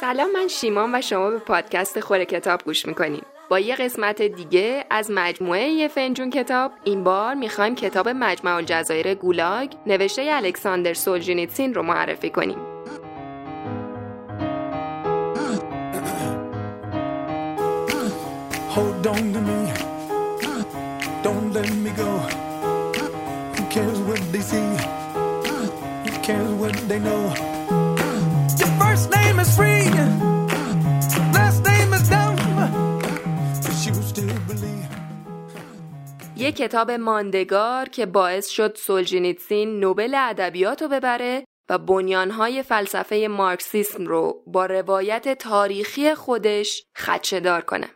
سلام 0.00 0.32
من 0.32 0.48
شیمان 0.48 0.94
و 0.94 1.00
شما 1.00 1.30
به 1.30 1.38
پادکست 1.38 2.00
خوره 2.00 2.24
کتاب 2.24 2.62
گوش 2.64 2.86
می‌کنیم 2.86 3.22
با 3.48 3.58
یه 3.58 3.76
قسمت 3.76 4.22
دیگه 4.22 4.84
از 4.90 5.10
مجموعه 5.10 5.68
یه 5.68 5.88
فنجون 5.88 6.30
کتاب 6.30 6.72
این 6.84 7.04
بار 7.04 7.34
می‌خوایم 7.34 7.74
کتاب 7.74 8.08
مجمع 8.08 8.54
الجزایر 8.54 9.14
گولاگ 9.14 9.72
نوشته 9.86 10.28
الکساندر 10.32 10.94
سولجینیتسین 10.94 11.74
رو 11.74 11.82
معرفی 11.82 12.30
کنیم. 12.30 12.58
Don't 21.22 21.52
let 21.56 21.70
me 21.84 21.90
go. 22.02 22.10
Who 23.54 23.62
cares 23.74 23.98
what 24.08 24.20
they 24.32 24.42
see? 24.50 24.68
Who 26.04 26.12
cares 26.26 26.52
what 26.60 26.74
they 26.88 26.98
know? 26.98 27.59
Believe. 29.40 30.20
یه 36.36 36.52
کتاب 36.52 36.90
ماندگار 36.90 37.88
که 37.88 38.06
باعث 38.06 38.48
شد 38.48 38.76
سولجینیتسین 38.76 39.80
نوبل 39.80 40.14
ادبیات 40.14 40.82
رو 40.82 40.88
ببره 40.88 41.44
و 41.70 41.78
بنیانهای 41.78 42.62
فلسفه 42.62 43.28
مارکسیسم 43.30 44.06
رو 44.06 44.42
با 44.46 44.66
روایت 44.66 45.38
تاریخی 45.38 46.14
خودش 46.14 46.84
خدشدار 46.96 47.60
کنه. 47.60 47.88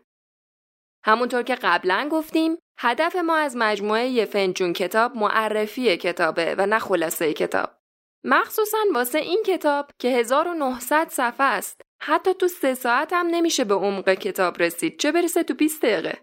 همونطور 1.05 1.43
که 1.43 1.55
قبلا 1.55 2.09
گفتیم 2.13 2.57
هدف 2.79 3.17
ما 3.17 3.37
از 3.37 3.57
مجموعه 3.57 4.07
یه 4.07 4.25
فنجون 4.25 4.73
کتاب 4.73 5.17
معرفی 5.17 5.97
کتابه 5.97 6.55
و 6.59 6.67
نه 6.67 6.79
خلاصه 6.79 7.33
کتاب. 7.33 7.84
مخصوصا 8.25 8.79
واسه 8.95 9.19
این 9.19 9.43
کتاب 9.47 9.91
که 9.99 10.09
1900 10.09 11.09
صفحه 11.09 11.47
است. 11.47 11.81
حتی 12.01 12.35
تو 12.35 12.49
سه 12.49 12.75
ساعت 12.75 13.13
هم 13.13 13.27
نمیشه 13.27 13.65
به 13.65 13.75
عمق 13.75 14.15
کتاب 14.15 14.63
رسید 14.63 14.99
چه 14.99 15.13
برسه 15.13 15.43
تو 15.43 15.55
20 15.55 15.83
دقیقه. 15.83 16.19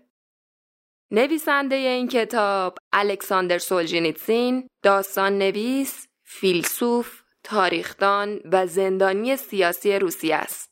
نویسنده 1.12 1.76
این 1.76 2.08
کتاب 2.08 2.78
الکساندر 2.94 3.58
سولجینیتسین 3.58 4.68
داستان 4.84 5.38
نویس، 5.38 6.08
فیلسوف، 6.24 7.22
تاریخدان 7.44 8.40
و 8.52 8.68
زندانی 8.68 9.38
سیاسی 9.38 10.00
روسیه 10.00 10.36
است. 10.36 10.72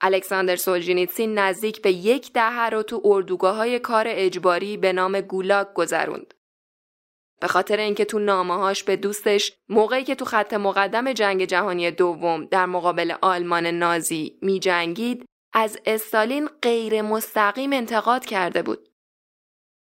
الکساندر 0.00 0.56
سولجینیتسین 0.56 1.38
نزدیک 1.38 1.82
به 1.82 1.92
یک 1.92 2.32
دهه 2.32 2.68
رو 2.68 2.82
تو 2.82 3.00
اردوگاه 3.04 3.56
های 3.56 3.78
کار 3.78 4.04
اجباری 4.08 4.76
به 4.76 4.92
نام 4.92 5.20
گولاگ 5.20 5.66
گذروند. 5.74 6.34
به 7.42 7.48
خاطر 7.48 7.76
اینکه 7.76 8.04
تو 8.04 8.18
نامه‌هاش 8.18 8.84
به 8.84 8.96
دوستش 8.96 9.52
موقعی 9.68 10.04
که 10.04 10.14
تو 10.14 10.24
خط 10.24 10.54
مقدم 10.54 11.12
جنگ 11.12 11.44
جهانی 11.44 11.90
دوم 11.90 12.44
در 12.44 12.66
مقابل 12.66 13.14
آلمان 13.22 13.66
نازی 13.66 14.38
می 14.42 14.60
جنگید 14.60 15.24
از 15.52 15.78
استالین 15.86 16.48
غیر 16.62 17.02
مستقیم 17.02 17.72
انتقاد 17.72 18.24
کرده 18.24 18.62
بود. 18.62 18.88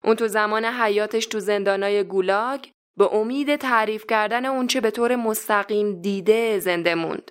اون 0.04 0.16
تو 0.16 0.28
زمان 0.28 0.64
حیاتش 0.64 1.26
تو 1.26 1.40
زندانای 1.40 2.04
گولاگ 2.04 2.66
به 2.98 3.14
امید 3.14 3.56
تعریف 3.56 4.04
کردن 4.08 4.46
اونچه 4.46 4.80
به 4.80 4.90
طور 4.90 5.16
مستقیم 5.16 6.00
دیده 6.00 6.58
زنده 6.58 6.94
موند. 6.94 7.30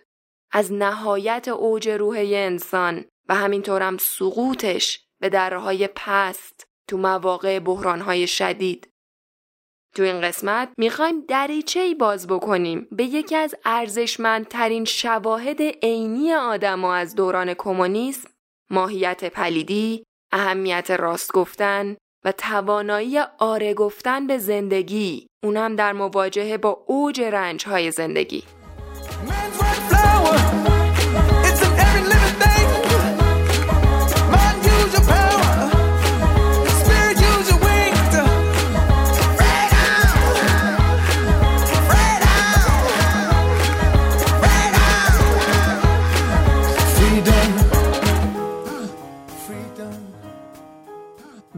از 0.52 0.74
نهایت 0.74 1.48
اوج 1.48 1.90
روح 1.90 2.18
انسان 2.18 3.06
و 3.30 3.36
همینطورم 3.36 3.98
سقوطش 3.98 5.06
به 5.22 5.30
درهای 5.30 5.90
پست 5.96 6.68
تو 6.88 6.98
مواقع 6.98 7.60
بحرانهای 7.60 8.28
شدید. 8.28 8.91
تو 9.96 10.04
این 10.04 10.22
قسمت 10.22 10.70
می‌خوایم 10.78 11.22
دریچه 11.28 11.80
ای 11.80 11.96
باز 11.96 12.28
بکنیم 12.28 12.88
به 12.92 13.04
یکی 13.04 13.36
از 13.36 13.56
ارزشمندترین 13.66 14.86
شواهد 14.86 15.62
عینی 15.62 16.34
آدما 16.34 16.96
از 16.96 17.16
دوران 17.16 17.54
کمونیسم، 17.54 18.30
ماهیت 18.70 19.26
پلیدی، 19.34 20.04
اهمیت 20.32 20.92
راست 20.92 21.34
گفتن 21.34 21.98
و 22.26 22.32
توانایی 22.32 23.20
آره 23.40 23.74
گفتن 23.74 24.28
به 24.28 24.38
زندگی، 24.38 25.28
اونم 25.44 25.76
در 25.76 25.94
مواجهه 25.94 26.58
با 26.58 26.84
اوج 26.88 27.22
رنج 27.22 27.68
های 27.68 27.92
زندگی. 27.92 28.44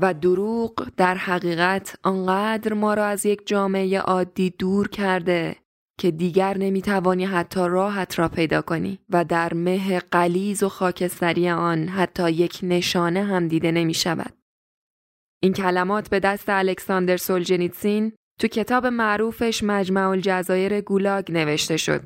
و 0.04 0.14
دروغ 0.14 0.90
در 0.98 1.16
حقیقت 1.16 1.96
آنقدر 2.04 2.74
ما 2.74 2.94
را 2.94 3.06
از 3.06 3.26
یک 3.26 3.48
جامعه 3.48 4.00
عادی 4.00 4.50
دور 4.50 4.88
کرده 4.88 5.56
که 6.00 6.12
دیگر 6.12 6.58
نمی‌توانی 6.58 7.26
حتی 7.26 7.60
راحت 7.60 8.20
را 8.20 8.30
پیدا 8.30 8.62
کنی 8.62 9.00
و 9.10 9.26
در 9.26 9.54
مه 9.54 10.00
قلیز 10.00 10.64
و 10.64 10.70
خاکستری 10.70 11.50
آن 11.50 11.88
حتی 11.88 12.32
یک 12.32 12.60
نشانه 12.64 13.24
هم 13.24 13.48
دیده 13.48 13.72
نمی 13.72 13.94
شود. 13.94 14.34
این 15.44 15.54
کلمات 15.54 16.10
به 16.10 16.20
دست 16.20 16.50
الکساندر 16.50 17.18
سولجنیتسین 17.18 18.14
تو 18.40 18.48
کتاب 18.48 18.86
معروفش 18.86 19.64
مجمع 19.64 20.10
الجزایر 20.10 20.82
گولاگ 20.82 21.32
نوشته 21.32 21.78
شد. 21.78 22.02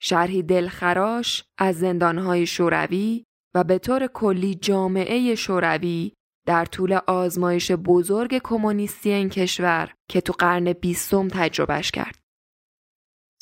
شرحی 0.00 0.42
دلخراش 0.42 1.44
از 1.58 1.78
زندانهای 1.78 2.46
شوروی 2.46 3.24
و 3.54 3.64
به 3.64 3.78
طور 3.78 4.06
کلی 4.06 4.54
جامعه 4.54 5.34
شوروی 5.34 6.12
در 6.50 6.64
طول 6.64 6.92
آزمایش 7.06 7.72
بزرگ 7.72 8.40
کمونیستی 8.44 9.10
این 9.12 9.28
کشور 9.28 9.94
که 10.08 10.20
تو 10.20 10.32
قرن 10.32 10.72
بیستم 10.72 11.28
تجربهش 11.28 11.90
کرد. 11.90 12.18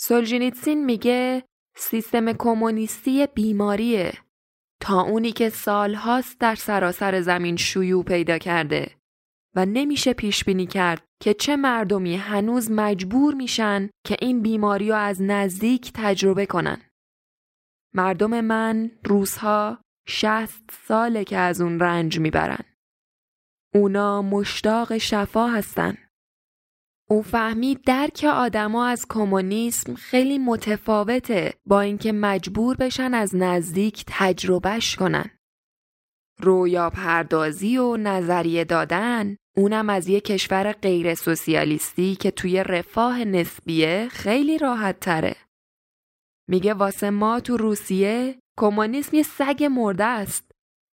سولجینیتسین 0.01 0.85
میگه 0.85 1.45
سیستم 1.77 2.33
کمونیستی 2.33 3.27
بیماریه 3.27 4.13
تا 4.81 5.01
اونی 5.01 5.33
که 5.33 5.49
سالهاست 5.49 6.41
در 6.41 6.55
سراسر 6.55 7.21
زمین 7.21 7.57
شیوع 7.57 8.05
پیدا 8.05 8.39
کرده 8.39 8.91
و 9.57 9.67
نمیشه 9.67 10.13
پیش 10.13 10.45
بینی 10.45 10.67
کرد 10.67 11.05
که 11.23 11.35
چه 11.35 11.57
مردمی 11.57 12.17
هنوز 12.17 12.71
مجبور 12.71 13.35
میشن 13.35 13.91
که 14.07 14.17
این 14.21 14.43
بیماری 14.43 14.89
رو 14.89 14.95
از 14.95 15.23
نزدیک 15.23 15.91
تجربه 15.95 16.47
کنن. 16.47 16.81
مردم 17.95 18.41
من 18.41 18.91
روزها 19.05 19.79
شست 20.09 20.71
ساله 20.87 21.25
که 21.25 21.37
از 21.37 21.61
اون 21.61 21.81
رنج 21.81 22.19
می‌برن. 22.19 22.65
اونا 23.79 24.23
مشتاق 24.23 24.99
شفا 24.99 25.47
هستن. 25.47 25.97
او 27.11 27.23
فهمید 27.23 27.85
درک 27.87 28.27
آدما 28.35 28.87
از 28.87 29.07
کمونیسم 29.09 29.95
خیلی 29.95 30.39
متفاوته 30.39 31.55
با 31.67 31.81
اینکه 31.81 32.13
مجبور 32.13 32.77
بشن 32.77 33.15
از 33.15 33.35
نزدیک 33.35 34.05
تجربهش 34.07 34.97
کنن. 34.97 35.31
رویا 36.41 36.91
پردازی 36.91 37.79
و 37.79 37.97
نظریه 37.97 38.65
دادن 38.65 39.37
اونم 39.57 39.91
از 39.91 40.09
یه 40.09 40.21
کشور 40.21 40.73
غیر 40.73 41.15
سوسیالیستی 41.15 42.17
که 42.17 42.31
توی 42.31 42.65
رفاه 42.65 43.25
نسبیه 43.25 44.09
خیلی 44.11 44.59
راحت 44.59 45.01
تره. 45.01 45.37
میگه 46.49 46.75
واسه 46.75 47.11
ما 47.11 47.41
تو 47.41 47.57
روسیه 47.57 48.39
کمونیسم 48.59 49.17
یه 49.17 49.23
سگ 49.23 49.65
مرده 49.71 50.05
است. 50.05 50.51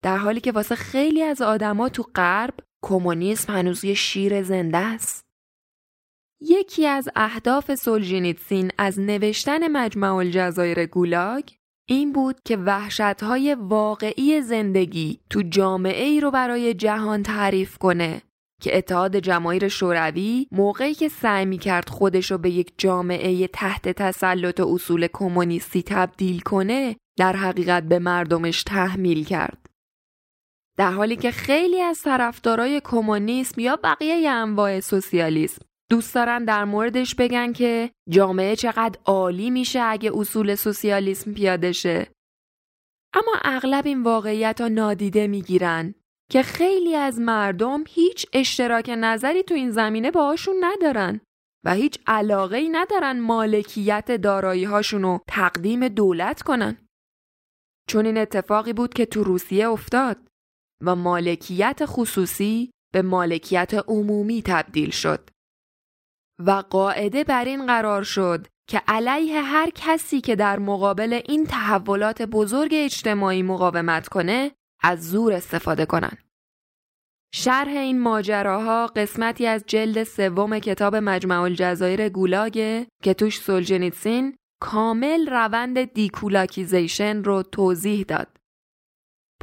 در 0.03 0.17
حالی 0.17 0.41
که 0.41 0.53
واسه 0.53 0.75
خیلی 0.75 1.23
از 1.23 1.43
آدما 1.43 1.89
تو 1.89 2.03
غرب 2.03 2.55
کمونیسم 2.83 3.53
هنوز 3.53 3.85
یه 3.85 3.95
شیر 3.95 4.43
زنده 4.43 4.79
است. 4.79 5.29
یکی 6.41 6.87
از 6.87 7.09
اهداف 7.17 7.75
سولجینیتسین 7.75 8.71
از 8.79 9.01
نوشتن 9.01 9.69
مجمع 9.69 10.15
الجزایر 10.15 10.87
گولاگ 10.87 11.45
این 11.89 12.13
بود 12.13 12.37
که 12.45 12.57
وحشتهای 12.57 13.55
واقعی 13.55 14.43
زندگی 14.43 15.21
تو 15.31 15.43
جامعه 15.43 16.05
ای 16.05 16.21
رو 16.21 16.31
برای 16.31 16.75
جهان 16.75 17.23
تعریف 17.23 17.79
کنه 17.79 18.23
که 18.63 18.79
اتحاد 18.79 19.17
جماهیر 19.17 19.69
شوروی 19.69 20.47
موقعی 20.53 20.95
که 20.95 21.09
سعی 21.09 21.45
می 21.47 21.59
کرد 21.59 21.89
خودش 21.89 22.31
رو 22.31 22.39
به 22.39 22.51
یک 22.51 22.73
جامعه 22.79 23.47
تحت 23.47 23.89
تسلط 23.89 24.61
اصول 24.61 25.09
کمونیستی 25.13 25.83
تبدیل 25.83 26.41
کنه 26.41 26.97
در 27.19 27.37
حقیقت 27.37 27.83
به 27.83 27.99
مردمش 27.99 28.63
تحمیل 28.63 29.25
کرد. 29.25 29.68
در 30.79 30.93
حالی 30.93 31.17
که 31.17 31.31
خیلی 31.31 31.81
از 31.81 32.03
طرفدارای 32.03 32.81
کمونیسم 32.85 33.61
یا 33.61 33.77
بقیه 33.77 34.31
انواع 34.31 34.81
سوسیالیسم 34.81 35.63
دوست 35.91 36.15
دارن 36.15 36.45
در 36.45 36.65
موردش 36.65 37.15
بگن 37.15 37.53
که 37.53 37.91
جامعه 38.11 38.57
چقدر 38.57 39.01
عالی 39.05 39.51
میشه 39.51 39.81
اگه 39.81 40.11
اصول 40.15 40.55
سوسیالیسم 40.55 41.33
پیاده 41.35 41.73
شه. 41.73 42.11
اما 43.15 43.33
اغلب 43.45 43.87
این 43.87 44.03
واقعیت 44.03 44.61
ها 44.61 44.69
نادیده 44.69 45.27
می‌گیرن 45.27 45.95
که 46.31 46.43
خیلی 46.43 46.95
از 46.95 47.21
مردم 47.21 47.85
هیچ 47.89 48.27
اشتراک 48.33 48.91
نظری 48.99 49.43
تو 49.43 49.55
این 49.55 49.71
زمینه 49.71 50.11
باهاشون 50.11 50.57
ندارن. 50.61 51.21
و 51.65 51.75
هیچ 51.75 51.99
علاقه 52.07 52.57
ای 52.57 52.69
ندارن 52.69 53.21
مالکیت 53.21 54.11
دارایی 54.11 54.65
هاشونو 54.65 55.19
تقدیم 55.29 55.89
دولت 55.89 56.43
کنن. 56.43 56.89
چون 57.89 58.07
این 58.07 58.19
اتفاقی 58.19 58.73
بود 58.73 58.95
که 58.95 59.07
تو 59.07 59.25
روسیه 59.25 59.69
افتاد 59.69 60.17
و 60.81 60.97
مالکیت 60.97 61.81
خصوصی 61.85 62.71
به 62.93 63.03
مالکیت 63.03 63.75
عمومی 63.89 64.43
تبدیل 64.43 64.91
شد. 64.91 65.31
و 66.39 66.51
قاعده 66.51 67.25
بر 67.25 67.45
این 67.45 67.67
قرار 67.67 68.03
شد 68.03 68.47
که 68.69 68.83
علیه 68.89 69.43
هر 69.43 69.71
کسی 69.75 70.21
که 70.21 70.37
در 70.37 70.59
مقابل 70.59 71.21
این 71.29 71.47
تحولات 71.47 72.23
بزرگ 72.23 72.71
اجتماعی 72.75 73.43
مقاومت 73.43 74.09
کنه 74.09 74.53
از 74.83 75.11
زور 75.11 75.33
استفاده 75.33 75.87
کنن. 75.87 76.19
شرح 77.35 77.69
این 77.69 78.01
ماجراها 78.01 78.87
قسمتی 78.87 79.47
از 79.47 79.65
جلد 79.67 80.05
سوم 80.05 80.59
کتاب 80.59 80.97
مجمع 80.97 81.41
الجزایر 81.41 82.09
گولاگه 82.09 82.87
که 83.03 83.15
توش 83.15 83.41
سولجنیتسین 83.41 84.37
کامل 84.61 85.31
روند 85.31 85.93
دیکولاکیزیشن 85.93 87.25
رو 87.25 87.43
توضیح 87.43 88.05
داد. 88.09 88.37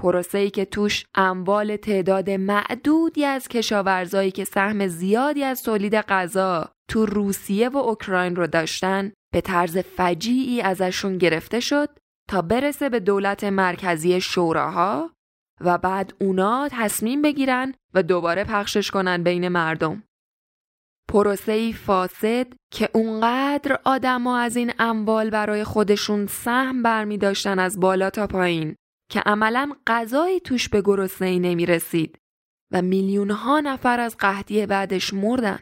پروسه‌ای 0.05 0.49
که 0.49 0.65
توش 0.65 1.05
اموال 1.15 1.75
تعداد 1.75 2.29
معدودی 2.29 3.25
از 3.25 3.47
کشاورزایی 3.47 4.31
که 4.31 4.43
سهم 4.43 4.87
زیادی 4.87 5.43
از 5.43 5.63
تولید 5.63 5.95
غذا 5.95 6.69
تو 6.89 7.05
روسیه 7.05 7.69
و 7.69 7.77
اوکراین 7.77 8.35
رو 8.35 8.47
داشتن 8.47 9.11
به 9.33 9.41
طرز 9.41 9.77
فجیعی 9.77 10.61
ازشون 10.61 11.17
گرفته 11.17 11.59
شد 11.59 11.89
تا 12.29 12.41
برسه 12.41 12.89
به 12.89 12.99
دولت 12.99 13.43
مرکزی 13.43 14.21
شوراها 14.21 15.11
و 15.61 15.77
بعد 15.77 16.13
اونا 16.21 16.69
تصمیم 16.71 17.21
بگیرن 17.21 17.73
و 17.93 18.03
دوباره 18.03 18.43
پخشش 18.43 18.91
کنن 18.91 19.23
بین 19.23 19.47
مردم. 19.47 20.03
پروسه‌ای 21.09 21.73
فاسد 21.73 22.47
که 22.71 22.89
اونقدر 22.93 23.79
آدما 23.83 24.37
از 24.37 24.55
این 24.55 24.73
اموال 24.79 25.29
برای 25.29 25.63
خودشون 25.63 26.27
سهم 26.27 26.83
برمی 26.83 27.17
داشتن 27.17 27.59
از 27.59 27.79
بالا 27.79 28.09
تا 28.09 28.27
پایین 28.27 28.75
که 29.09 29.19
عملا 29.19 29.75
غذایی 29.87 30.39
توش 30.39 30.69
به 30.69 30.81
گرسنه‌ای 30.81 31.39
نمی 31.39 31.65
رسید 31.65 32.17
و 32.73 32.81
میلیون 32.81 33.31
ها 33.31 33.59
نفر 33.59 33.99
از 33.99 34.17
قحطی 34.17 34.65
بعدش 34.65 35.13
مردن. 35.13 35.59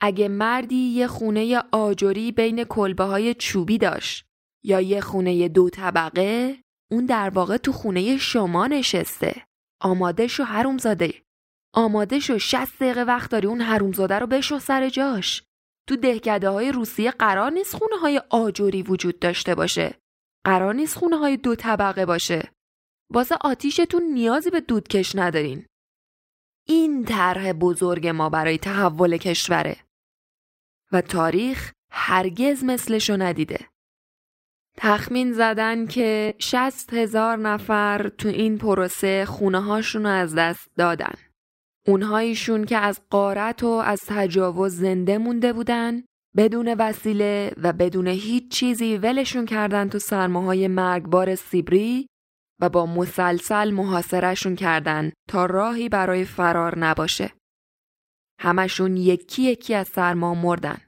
اگه 0.00 0.28
مردی 0.28 0.76
یه 0.76 1.06
خونه 1.06 1.62
آجری 1.72 2.32
بین 2.32 2.64
کلبه 2.64 3.04
های 3.04 3.34
چوبی 3.34 3.78
داشت 3.78 4.26
یا 4.64 4.80
یه 4.80 5.00
خونه 5.00 5.48
دو 5.48 5.70
طبقه 5.70 6.58
اون 6.90 7.06
در 7.06 7.28
واقع 7.28 7.56
تو 7.56 7.72
خونه 7.72 8.16
شما 8.16 8.66
نشسته. 8.66 9.46
آماده 9.82 10.26
شو 10.26 10.44
حرومزاده. 10.44 11.22
آماده 11.74 12.18
شو 12.18 12.38
60 12.38 12.78
دقیقه 12.78 13.02
وقت 13.02 13.30
داری 13.30 13.46
اون 13.46 13.60
حرومزاده 13.60 14.18
رو 14.18 14.26
بشو 14.26 14.58
سر 14.58 14.88
جاش. 14.88 15.42
تو 15.88 15.96
دهکده 15.96 16.48
های 16.48 16.72
روسیه 16.72 17.10
قرار 17.10 17.52
نیست 17.52 17.76
خونه 17.76 17.96
های 17.96 18.22
آجری 18.30 18.82
وجود 18.82 19.18
داشته 19.18 19.54
باشه. 19.54 20.03
قرار 20.44 20.74
نیست 20.74 20.98
خونه 20.98 21.16
های 21.16 21.36
دو 21.36 21.54
طبقه 21.54 22.06
باشه. 22.06 22.50
واسه 23.10 23.36
آتیشتون 23.40 24.02
نیازی 24.02 24.50
به 24.50 24.60
دودکش 24.60 25.16
ندارین. 25.16 25.66
این 26.66 27.04
طرح 27.04 27.52
بزرگ 27.52 28.08
ما 28.08 28.28
برای 28.30 28.58
تحول 28.58 29.16
کشوره. 29.16 29.76
و 30.92 31.00
تاریخ 31.00 31.72
هرگز 31.90 32.64
مثلشو 32.64 33.16
ندیده. 33.16 33.68
تخمین 34.76 35.32
زدن 35.32 35.86
که 35.86 36.34
60 36.38 36.94
هزار 36.94 37.36
نفر 37.36 38.08
تو 38.08 38.28
این 38.28 38.58
پروسه 38.58 39.24
خونه 39.24 39.60
هاشون 39.60 40.06
از 40.06 40.34
دست 40.34 40.70
دادن. 40.76 41.14
اونهایشون 41.86 42.64
که 42.64 42.76
از 42.76 43.00
قارت 43.10 43.62
و 43.62 43.68
از 43.68 44.00
تجاوز 44.06 44.76
زنده 44.76 45.18
مونده 45.18 45.52
بودن 45.52 46.04
بدون 46.36 46.74
وسیله 46.78 47.52
و 47.62 47.72
بدون 47.72 48.06
هیچ 48.06 48.50
چیزی 48.50 48.98
ولشون 48.98 49.46
کردن 49.46 49.88
تو 49.88 49.98
سرماهای 49.98 50.68
مرگبار 50.68 51.34
سیبری 51.34 52.06
و 52.60 52.68
با 52.68 52.86
مسلسل 52.86 53.70
محاصرشون 53.70 54.56
کردن 54.56 55.12
تا 55.28 55.46
راهی 55.46 55.88
برای 55.88 56.24
فرار 56.24 56.78
نباشه. 56.78 57.32
همشون 58.40 58.96
یکی 58.96 59.42
یکی 59.42 59.74
از 59.74 59.88
سرما 59.88 60.34
مردن. 60.34 60.78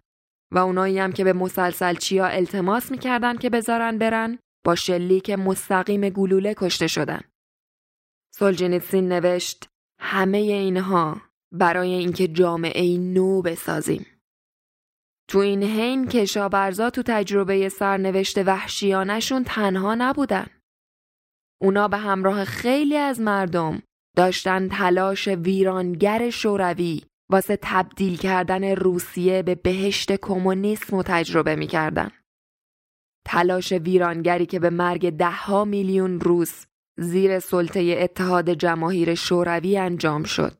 و 0.53 0.59
اونایی 0.59 0.99
هم 0.99 1.13
که 1.13 1.25
به 1.25 1.33
مسلسل 1.33 1.95
چیا 1.95 2.27
التماس 2.27 2.91
می‌کردن 2.91 3.37
که 3.37 3.51
بذارن 3.51 3.99
برن 3.99 4.39
با 4.65 4.75
شلیک 4.75 5.31
مستقیم 5.31 6.09
گلوله 6.09 6.55
کشته 6.57 6.87
شدن. 6.87 7.21
سولجنیتسین 8.35 9.13
نوشت 9.13 9.69
همه 10.01 10.39
اینها 10.39 11.23
برای 11.53 11.93
اینکه 11.93 12.29
جامعه 12.29 12.99
نو 12.99 13.43
بسازیم. 13.43 14.07
تو 15.29 15.39
این 15.39 15.63
حین 15.63 16.09
کشاورزا 16.09 16.91
تو 16.91 17.03
تجربه 17.07 17.69
سرنوشت 17.69 18.39
وحشیانشون 18.39 19.45
تنها 19.45 19.95
نبودن. 19.95 20.47
اونا 21.63 21.89
به 21.89 21.97
همراه 21.97 22.45
خیلی 22.45 22.97
از 22.97 23.21
مردم 23.21 23.83
داشتن 24.17 24.69
تلاش 24.69 25.29
ویرانگر 25.29 26.31
شوروی 26.31 27.03
واسه 27.31 27.59
تبدیل 27.63 28.17
کردن 28.17 28.65
روسیه 28.65 29.43
به 29.43 29.55
بهشت 29.55 30.13
کمونیسم 30.13 30.97
و 30.97 31.03
تجربه 31.03 31.57
می‌کردن. 31.57 32.11
تلاش 33.27 33.73
ویرانگری 33.73 34.47
که 34.47 34.59
به 34.59 34.71
مرگ 34.71 35.11
دهها 35.11 35.65
میلیون 35.65 36.21
روس 36.21 36.67
زیر 36.99 37.39
سلطه 37.39 37.97
اتحاد 38.01 38.51
جماهیر 38.51 39.15
شوروی 39.15 39.79
انجام 39.79 40.25
شد. 40.25 40.59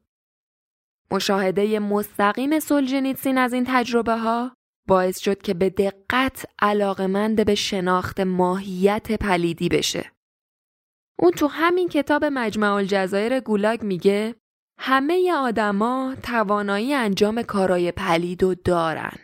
مشاهده 1.11 1.79
مستقیم 1.79 2.61
سولجنیتسین 2.61 3.39
از 3.39 3.53
این 3.53 3.65
تجربه 3.69 4.17
ها 4.17 4.56
باعث 4.89 5.19
شد 5.19 5.43
که 5.43 5.55
به 5.55 5.71
دقت 5.71 6.47
علاقمند 6.59 7.47
به 7.47 7.55
شناخت 7.55 8.21
ماهیت 8.21 9.13
پلیدی 9.13 9.69
بشه. 9.69 10.13
اون 11.19 11.33
تو 11.33 11.47
همین 11.47 11.89
کتاب 11.89 12.25
مجمع 12.25 12.73
الجزایر 12.73 13.41
گولاگ 13.41 13.83
میگه 13.83 14.35
همه 14.79 15.33
آدما 15.33 16.15
توانایی 16.23 16.95
انجام 16.95 17.43
کارای 17.43 17.93
پلید 17.93 18.43
و 18.43 18.55
دارن 18.55 19.19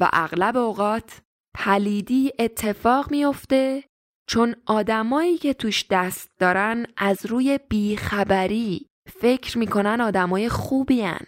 و 0.00 0.10
اغلب 0.12 0.56
اوقات 0.56 1.20
پلیدی 1.54 2.32
اتفاق 2.38 3.10
میافته 3.10 3.84
چون 4.28 4.54
آدمایی 4.66 5.38
که 5.38 5.54
توش 5.54 5.84
دست 5.90 6.30
دارن 6.38 6.86
از 6.96 7.26
روی 7.26 7.58
بیخبری 7.68 8.88
فکر 9.20 9.58
می‌کنن 9.58 10.00
آدمای 10.00 10.48
خوبی 10.48 11.02
هن 11.02 11.26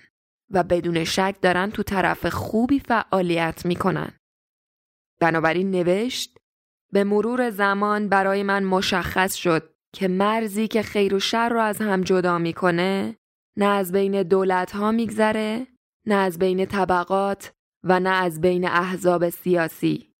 و 0.50 0.62
بدون 0.62 1.04
شک 1.04 1.36
دارن 1.42 1.70
تو 1.70 1.82
طرف 1.82 2.26
خوبی 2.26 2.78
فعالیت 2.78 3.66
می‌کنن. 3.66 4.12
بنابراین 5.20 5.70
نوشت 5.70 6.38
به 6.92 7.04
مرور 7.04 7.50
زمان 7.50 8.08
برای 8.08 8.42
من 8.42 8.64
مشخص 8.64 9.34
شد 9.34 9.74
که 9.94 10.08
مرزی 10.08 10.68
که 10.68 10.82
خیر 10.82 11.14
و 11.14 11.20
شر 11.20 11.48
رو 11.48 11.60
از 11.60 11.78
هم 11.80 12.00
جدا 12.00 12.38
می‌کنه 12.38 13.16
نه 13.58 13.64
از 13.64 13.92
بین 13.92 14.22
دولت 14.22 14.70
ها 14.70 14.92
میگذره 14.92 15.66
نه 16.06 16.14
از 16.14 16.38
بین 16.38 16.66
طبقات 16.66 17.52
و 17.84 18.00
نه 18.00 18.10
از 18.10 18.40
بین 18.40 18.64
احزاب 18.64 19.28
سیاسی 19.28 20.14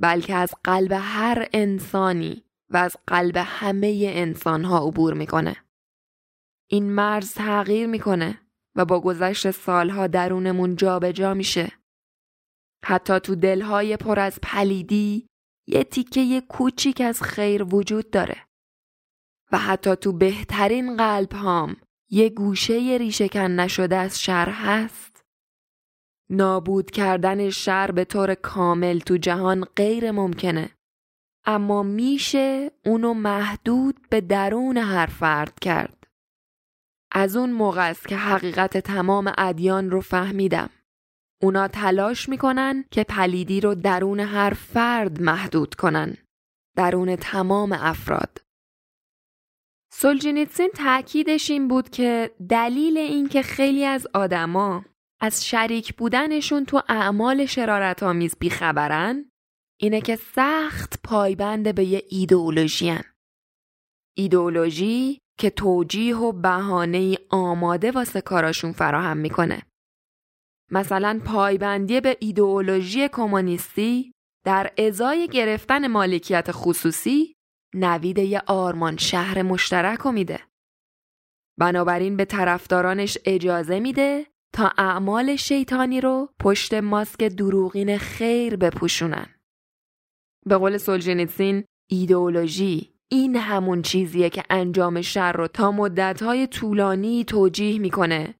بلکه 0.00 0.34
از 0.34 0.54
قلب 0.64 0.92
هر 0.92 1.48
انسانی 1.52 2.44
و 2.70 2.76
از 2.76 2.96
قلب 3.06 3.36
همه 3.36 4.12
انسان 4.14 4.64
ها 4.64 4.86
عبور 4.86 5.14
می‌کنه 5.14 5.56
این 6.70 6.92
مرز 6.92 7.34
تغییر 7.34 7.86
می‌کنه 7.86 8.40
و 8.76 8.84
با 8.84 9.00
گذشت 9.00 9.50
سالها 9.50 10.06
درونمون 10.06 10.76
جابجا 10.76 11.12
جا 11.12 11.34
میشه. 11.34 11.72
حتی 12.84 13.20
تو 13.20 13.34
دلهای 13.34 13.96
پر 13.96 14.20
از 14.20 14.38
پلیدی 14.42 15.26
یه 15.68 15.84
تیکه 15.84 16.40
کوچیک 16.48 17.00
از 17.00 17.22
خیر 17.22 17.74
وجود 17.74 18.10
داره. 18.10 18.36
و 19.52 19.58
حتی 19.58 19.96
تو 19.96 20.12
بهترین 20.12 20.96
قلب 20.96 21.32
هام 21.32 21.76
یه 22.10 22.28
گوشه 22.28 22.96
ریشهکن 23.00 23.40
نشده 23.40 23.96
از 23.96 24.22
شر 24.22 24.48
هست. 24.48 25.24
نابود 26.30 26.90
کردن 26.90 27.50
شر 27.50 27.90
به 27.90 28.04
طور 28.04 28.34
کامل 28.34 28.98
تو 28.98 29.16
جهان 29.16 29.64
غیر 29.76 30.10
ممکنه. 30.10 30.70
اما 31.46 31.82
میشه 31.82 32.70
اونو 32.84 33.14
محدود 33.14 34.08
به 34.10 34.20
درون 34.20 34.76
هر 34.76 35.06
فرد 35.06 35.58
کرد. 35.60 36.03
از 37.14 37.36
اون 37.36 37.52
موقع 37.52 37.90
است 37.90 38.08
که 38.08 38.16
حقیقت 38.16 38.78
تمام 38.78 39.32
ادیان 39.38 39.90
رو 39.90 40.00
فهمیدم. 40.00 40.70
اونا 41.42 41.68
تلاش 41.68 42.28
می‌کنن 42.28 42.84
که 42.90 43.04
پلیدی 43.04 43.60
رو 43.60 43.74
درون 43.74 44.20
هر 44.20 44.50
فرد 44.50 45.20
محدود 45.20 45.74
کنن. 45.74 46.16
درون 46.76 47.16
تمام 47.16 47.72
افراد. 47.72 48.38
سولجینیتسین 49.92 50.70
تاکیدش 50.74 51.50
این 51.50 51.68
بود 51.68 51.90
که 51.90 52.34
دلیل 52.48 52.98
اینکه 52.98 53.42
خیلی 53.42 53.84
از 53.84 54.06
آدما 54.14 54.84
از 55.20 55.46
شریک 55.46 55.94
بودنشون 55.94 56.64
تو 56.64 56.82
اعمال 56.88 57.46
شرارت 57.46 58.02
آمیز 58.02 58.36
بیخبرن 58.40 59.30
اینه 59.80 60.00
که 60.00 60.16
سخت 60.16 61.00
پایبند 61.04 61.74
به 61.74 61.84
یه 61.84 62.02
ایدئولوژی 62.08 62.98
ایدئولوژی 64.16 65.20
که 65.38 65.50
توجیه 65.50 66.16
و 66.16 66.32
بهانه 66.32 67.18
آماده 67.30 67.90
واسه 67.90 68.20
کاراشون 68.20 68.72
فراهم 68.72 69.16
می‌کنه. 69.16 69.62
مثلا 70.70 71.20
پایبندی 71.24 72.00
به 72.00 72.16
ایدئولوژی 72.20 73.08
کمونیستی 73.08 74.12
در 74.44 74.72
ازای 74.78 75.28
گرفتن 75.28 75.86
مالکیت 75.86 76.48
خصوصی 76.50 77.34
نوید 77.74 78.18
یه 78.18 78.42
آرمان 78.46 78.96
شهر 78.96 79.42
مشترک 79.42 80.06
میده. 80.06 80.40
بنابراین 81.58 82.16
به 82.16 82.24
طرفدارانش 82.24 83.18
اجازه 83.24 83.80
میده 83.80 84.26
تا 84.54 84.72
اعمال 84.78 85.36
شیطانی 85.36 86.00
رو 86.00 86.28
پشت 86.40 86.74
ماسک 86.74 87.24
دروغین 87.24 87.98
خیر 87.98 88.56
بپوشونن. 88.56 89.26
به 90.46 90.56
قول 90.56 90.78
سولجنیتسین 90.78 91.64
ایدئولوژی 91.90 92.93
این 93.10 93.36
همون 93.36 93.82
چیزیه 93.82 94.30
که 94.30 94.44
انجام 94.50 95.02
شر 95.02 95.32
رو 95.32 95.48
تا 95.48 95.70
مدتهای 95.70 96.46
طولانی 96.46 97.24
توجیه 97.24 97.78
می‌کنه 97.78 98.34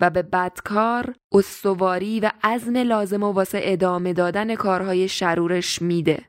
و 0.00 0.10
به 0.10 0.22
بدکار 0.22 1.14
استواری 1.32 2.20
و 2.20 2.30
عزم 2.42 2.76
لازم 2.76 3.22
و 3.22 3.32
واسه 3.32 3.60
ادامه 3.62 4.12
دادن 4.12 4.54
کارهای 4.54 5.08
شرورش 5.08 5.82
میده. 5.82 6.28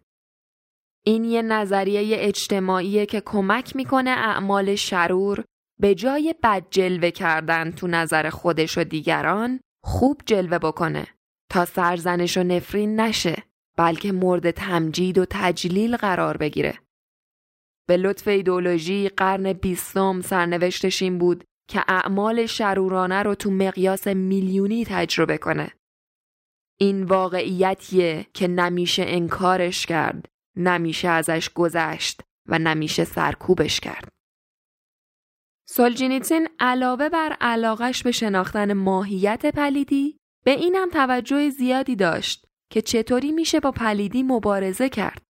این 1.05 1.23
یه 1.23 1.41
نظریه 1.41 2.17
اجتماعیه 2.19 3.05
که 3.05 3.21
کمک 3.25 3.75
می‌کنه 3.75 4.09
اعمال 4.09 4.75
شرور 4.75 5.43
به 5.79 5.95
جای 5.95 6.35
بد 6.43 6.63
جلوه 6.71 7.11
کردن 7.11 7.71
تو 7.71 7.87
نظر 7.87 8.29
خودش 8.29 8.77
و 8.77 8.83
دیگران 8.83 9.59
خوب 9.83 10.21
جلوه 10.25 10.57
بکنه 10.57 11.07
تا 11.51 11.65
سرزنش 11.65 12.37
و 12.37 12.43
نفرین 12.43 12.99
نشه 12.99 13.43
بلکه 13.77 14.11
مورد 14.11 14.51
تمجید 14.51 15.17
و 15.17 15.25
تجلیل 15.29 15.97
قرار 15.97 16.37
بگیره. 16.37 16.84
به 17.87 17.97
لطف 17.97 18.27
ایدولوژی 18.27 19.09
قرن 19.09 19.53
بیستم 19.53 20.21
سرنوشتش 20.21 21.01
این 21.01 21.17
بود 21.17 21.43
که 21.69 21.83
اعمال 21.87 22.45
شرورانه 22.45 23.23
رو 23.23 23.35
تو 23.35 23.51
مقیاس 23.51 24.07
میلیونی 24.07 24.85
تجربه 24.85 25.37
کنه. 25.37 25.71
این 26.79 27.03
واقعیتیه 27.03 28.25
که 28.33 28.47
نمیشه 28.47 29.03
انکارش 29.07 29.85
کرد، 29.85 30.25
نمیشه 30.55 31.07
ازش 31.07 31.49
گذشت 31.49 32.21
و 32.47 32.59
نمیشه 32.59 33.03
سرکوبش 33.03 33.79
کرد. 33.79 34.09
سولجینیتسین 35.67 36.49
علاوه 36.59 37.09
بر 37.09 37.37
علاقش 37.41 38.03
به 38.03 38.11
شناختن 38.11 38.73
ماهیت 38.73 39.45
پلیدی 39.45 40.17
به 40.45 40.51
اینم 40.51 40.89
توجه 40.89 41.49
زیادی 41.49 41.95
داشت 41.95 42.45
که 42.71 42.81
چطوری 42.81 43.31
میشه 43.31 43.59
با 43.59 43.71
پلیدی 43.71 44.23
مبارزه 44.23 44.89
کرد. 44.89 45.24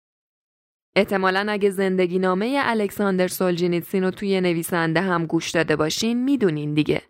احتمالا 0.95 1.45
اگه 1.49 1.69
زندگی 1.69 2.19
نامه 2.19 2.61
الکساندر 2.63 3.27
سولجینیتسین 3.27 4.03
رو 4.03 4.11
توی 4.11 4.41
نویسنده 4.41 5.01
هم 5.01 5.25
گوش 5.25 5.51
داده 5.51 5.75
باشین 5.75 6.23
می‌دونین 6.23 6.73
دیگه. 6.73 7.01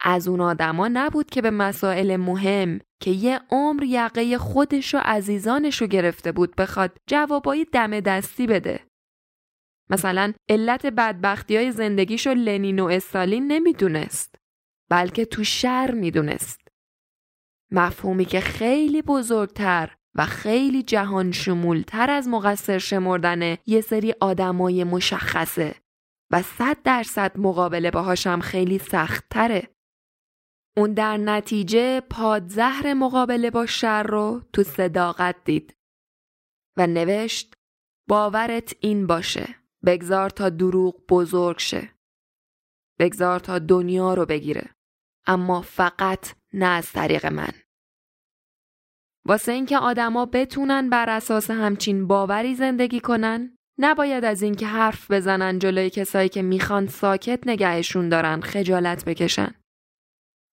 از 0.00 0.28
اون 0.28 0.40
آدما 0.40 0.88
نبود 0.88 1.30
که 1.30 1.42
به 1.42 1.50
مسائل 1.50 2.16
مهم 2.16 2.80
که 3.02 3.10
یه 3.10 3.40
عمر 3.50 3.82
یقه 3.82 4.38
خودش 4.38 4.94
و 4.94 4.98
عزیزانش 4.98 5.80
رو 5.80 5.86
گرفته 5.86 6.32
بود 6.32 6.56
بخواد 6.56 6.98
جوابایی 7.06 7.64
دم 7.64 8.00
دستی 8.00 8.46
بده. 8.46 8.80
مثلا 9.90 10.32
علت 10.48 10.86
بدبختی 10.86 11.56
های 11.56 11.72
زندگیشو 11.72 12.34
لنین 12.34 12.80
و 12.80 12.84
استالین 12.84 13.46
نمی‌دونست 13.46 14.34
بلکه 14.90 15.24
تو 15.24 15.44
شر 15.44 15.90
می‌دونست. 15.90 16.60
مفهومی 17.72 18.24
که 18.24 18.40
خیلی 18.40 19.02
بزرگتر 19.02 19.96
و 20.14 20.26
خیلی 20.26 20.82
جهان 20.82 21.32
شمولتر 21.32 22.10
از 22.10 22.28
مقصر 22.28 22.78
شمردن 22.78 23.56
یه 23.66 23.80
سری 23.80 24.14
آدمای 24.20 24.84
مشخصه 24.84 25.74
و 26.32 26.42
صد 26.42 26.76
درصد 26.84 27.38
مقابله 27.38 27.90
باهاشم 27.90 28.40
خیلی 28.40 28.78
سختتره. 28.78 29.74
اون 30.76 30.92
در 30.92 31.16
نتیجه 31.16 32.00
پادزهر 32.00 32.94
مقابله 32.94 33.50
با 33.50 33.66
شر 33.66 34.02
رو 34.02 34.42
تو 34.52 34.62
صداقت 34.62 35.36
دید 35.44 35.76
و 36.76 36.86
نوشت 36.86 37.54
باورت 38.08 38.76
این 38.80 39.06
باشه 39.06 39.54
بگذار 39.86 40.30
تا 40.30 40.48
دروغ 40.48 41.06
بزرگ 41.08 41.58
شه 41.58 41.90
بگذار 42.98 43.40
تا 43.40 43.58
دنیا 43.58 44.14
رو 44.14 44.26
بگیره 44.26 44.70
اما 45.26 45.60
فقط 45.60 46.34
نه 46.52 46.66
از 46.66 46.92
طریق 46.92 47.26
من 47.26 47.52
واسه 49.28 49.52
اینکه 49.52 49.78
آدما 49.78 50.26
بتونن 50.26 50.90
بر 50.90 51.10
اساس 51.10 51.50
همچین 51.50 52.06
باوری 52.06 52.54
زندگی 52.54 53.00
کنن 53.00 53.56
نباید 53.78 54.24
از 54.24 54.42
اینکه 54.42 54.66
حرف 54.66 55.10
بزنن 55.10 55.58
جلوی 55.58 55.90
کسایی 55.90 56.28
که 56.28 56.42
می‌خوان 56.42 56.86
ساکت 56.86 57.40
نگهشون 57.46 58.08
دارن 58.08 58.40
خجالت 58.40 59.04
بکشن 59.04 59.54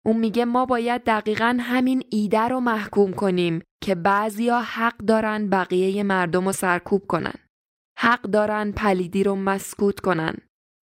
اون 0.05 0.17
میگه 0.17 0.45
ما 0.45 0.65
باید 0.65 1.03
دقیقا 1.03 1.57
همین 1.59 2.03
ایده 2.09 2.39
رو 2.39 2.59
محکوم 2.59 3.13
کنیم 3.13 3.62
که 3.83 3.95
بعضیا 3.95 4.62
حق 4.62 4.97
دارن 4.97 5.50
بقیه 5.50 6.03
مردم 6.03 6.45
رو 6.45 6.51
سرکوب 6.51 7.07
کنن. 7.07 7.33
حق 8.00 8.21
دارن 8.21 8.71
پلیدی 8.71 9.24
رو 9.24 9.36
مسکوت 9.36 10.00
کنن. 10.00 10.36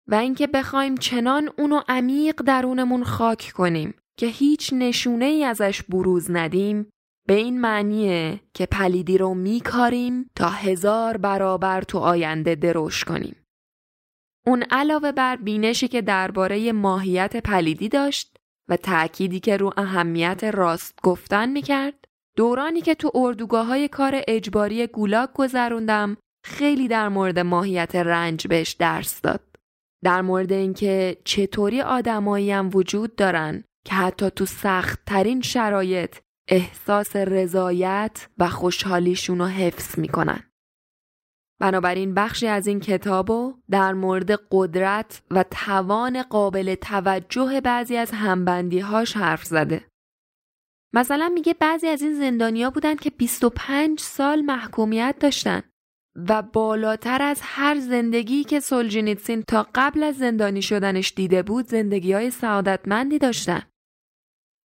و 0.10 0.16
اینکه 0.16 0.48
بخوایم 0.48 0.96
چنان 0.96 1.50
اونو 1.58 1.82
عمیق 1.88 2.42
درونمون 2.42 3.04
خاک 3.04 3.52
کنیم 3.56 3.94
که 4.20 4.26
هیچ 4.26 4.74
نشونه 4.74 5.26
ای 5.26 5.44
ازش 5.44 5.84
بروز 5.84 6.32
ندیم 6.32 6.90
به 7.28 7.34
این 7.34 7.62
معنیه 7.62 8.40
که 8.54 8.66
پلیدی 8.66 9.18
رو 9.18 9.34
میکاریم 9.34 10.30
تا 10.36 10.50
هزار 10.50 11.18
برابر 11.18 11.82
تو 11.82 11.98
آینده 11.98 12.56
دروش 12.56 13.04
کنیم. 13.04 13.36
اون 14.46 14.64
علاوه 14.72 15.12
بر 15.12 15.36
بینشی 15.36 15.88
که 15.88 16.02
درباره 16.02 16.72
ماهیت 16.72 17.38
پلیدی 17.38 17.90
داشت 17.90 18.38
و 18.70 18.78
تأکیدی 18.78 19.40
که 19.40 19.58
رو 19.58 19.74
اهمیت 19.78 20.44
راست 20.44 21.00
گفتن 21.04 21.50
می‌کرد 21.50 22.06
دورانی 22.38 22.82
که 22.82 22.96
تو 22.96 23.12
اردوگاه 23.16 23.66
های 23.66 23.88
کار 23.88 24.22
اجباری 24.28 24.88
گولاگ 24.88 25.30
گذروندم 25.34 26.18
خیلی 26.46 26.88
در 26.88 27.10
مورد 27.10 27.40
ماهیت 27.40 27.96
رنج 27.96 28.48
بهش 28.48 28.72
درس 28.72 29.22
داد. 29.22 29.42
در 30.04 30.22
مورد 30.22 30.52
اینکه 30.52 31.18
چطوری 31.26 31.82
آدمایی 31.82 32.52
هم 32.52 32.70
وجود 32.74 33.16
دارن 33.16 33.64
که 33.86 33.96
حتی 33.96 34.30
تو 34.30 34.46
سخت 34.46 35.00
ترین 35.06 35.42
شرایط 35.42 36.16
احساس 36.52 37.16
رضایت 37.16 38.28
و 38.38 38.48
خوشحالیشون 38.48 39.40
رو 39.40 39.46
حفظ 39.46 40.00
می‌کنن. 40.00 40.44
بنابراین 41.62 42.14
بخشی 42.14 42.48
از 42.48 42.68
این 42.68 42.80
کتابو 42.80 43.54
در 43.70 43.94
مورد 43.94 44.32
قدرت 44.52 45.22
و 45.32 45.44
توان 45.44 46.24
قابل 46.24 46.76
توجه 46.76 47.62
بعضی 47.62 47.98
از 47.98 48.12
همبندیهاش 48.12 49.18
حرف 49.18 49.44
زده. 49.44 49.86
مثلا 50.94 51.30
میگه 51.30 51.54
بعضی 51.54 51.88
از 51.88 52.02
این 52.02 52.14
زندانیا 52.14 52.70
بودن 52.70 52.96
که 52.96 53.10
25 53.10 54.00
سال 54.00 54.42
محکومیت 54.42 55.16
داشتن 55.20 55.62
و 56.30 56.42
بالاتر 56.42 57.22
از 57.22 57.40
هر 57.44 57.80
زندگی 57.80 58.44
که 58.44 58.60
سولجینیتسین 58.60 59.44
تا 59.48 59.68
قبل 59.76 60.04
از 60.04 60.18
زندانی 60.18 60.62
شدنش 60.62 61.14
دیده 61.16 61.44
بود 61.44 61.68
زندگی 61.68 62.14
های 62.14 62.32
سعادتمندی 62.32 63.20
داشتن. 63.20 63.71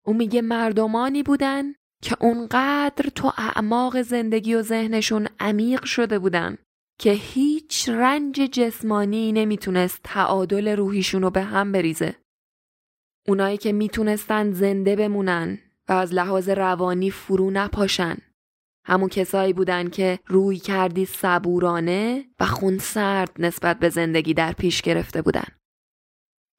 او 0.06 0.14
میگه 0.14 0.42
مردمانی 0.42 1.22
بودن 1.22 1.72
که 2.02 2.16
اونقدر 2.20 3.08
تو 3.14 3.32
اعماق 3.36 4.02
زندگی 4.02 4.54
و 4.54 4.62
ذهنشون 4.62 5.28
عمیق 5.40 5.84
شده 5.84 6.18
بودن 6.18 6.58
که 6.98 7.10
هیچ 7.10 7.88
رنج 7.88 8.34
جسمانی 8.34 9.32
نمی‌تونست 9.32 10.00
تعادل 10.04 10.68
روحیشون 10.76 11.22
رو 11.22 11.30
به 11.30 11.42
هم 11.42 11.72
بریزه. 11.72 12.14
اونایی 13.28 13.56
که 13.56 13.72
می‌تونستن 13.72 14.52
زنده 14.52 14.96
بمونن 14.96 15.58
و 15.88 15.92
از 15.92 16.14
لحاظ 16.14 16.48
روانی 16.48 17.10
فرو 17.10 17.50
نپاشن. 17.50 18.16
همون 18.86 19.08
کسایی 19.08 19.52
بودن 19.52 19.88
که 19.88 20.18
روی 20.26 20.58
کردی 20.58 21.06
صبورانه 21.06 22.24
و 22.40 22.46
خونسرد 22.46 23.32
نسبت 23.38 23.78
به 23.78 23.88
زندگی 23.88 24.34
در 24.34 24.52
پیش 24.52 24.82
گرفته 24.82 25.22
بودن. 25.22 25.46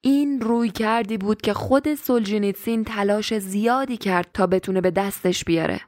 این 0.04 0.40
روی 0.40 0.70
کردی 0.70 1.18
بود 1.18 1.42
که 1.42 1.52
خود 1.52 1.94
سولجینیتسین 1.94 2.84
تلاش 2.84 3.38
زیادی 3.38 3.96
کرد 3.96 4.30
تا 4.34 4.46
بتونه 4.46 4.80
به 4.80 4.90
دستش 4.90 5.44
بیاره. 5.44 5.80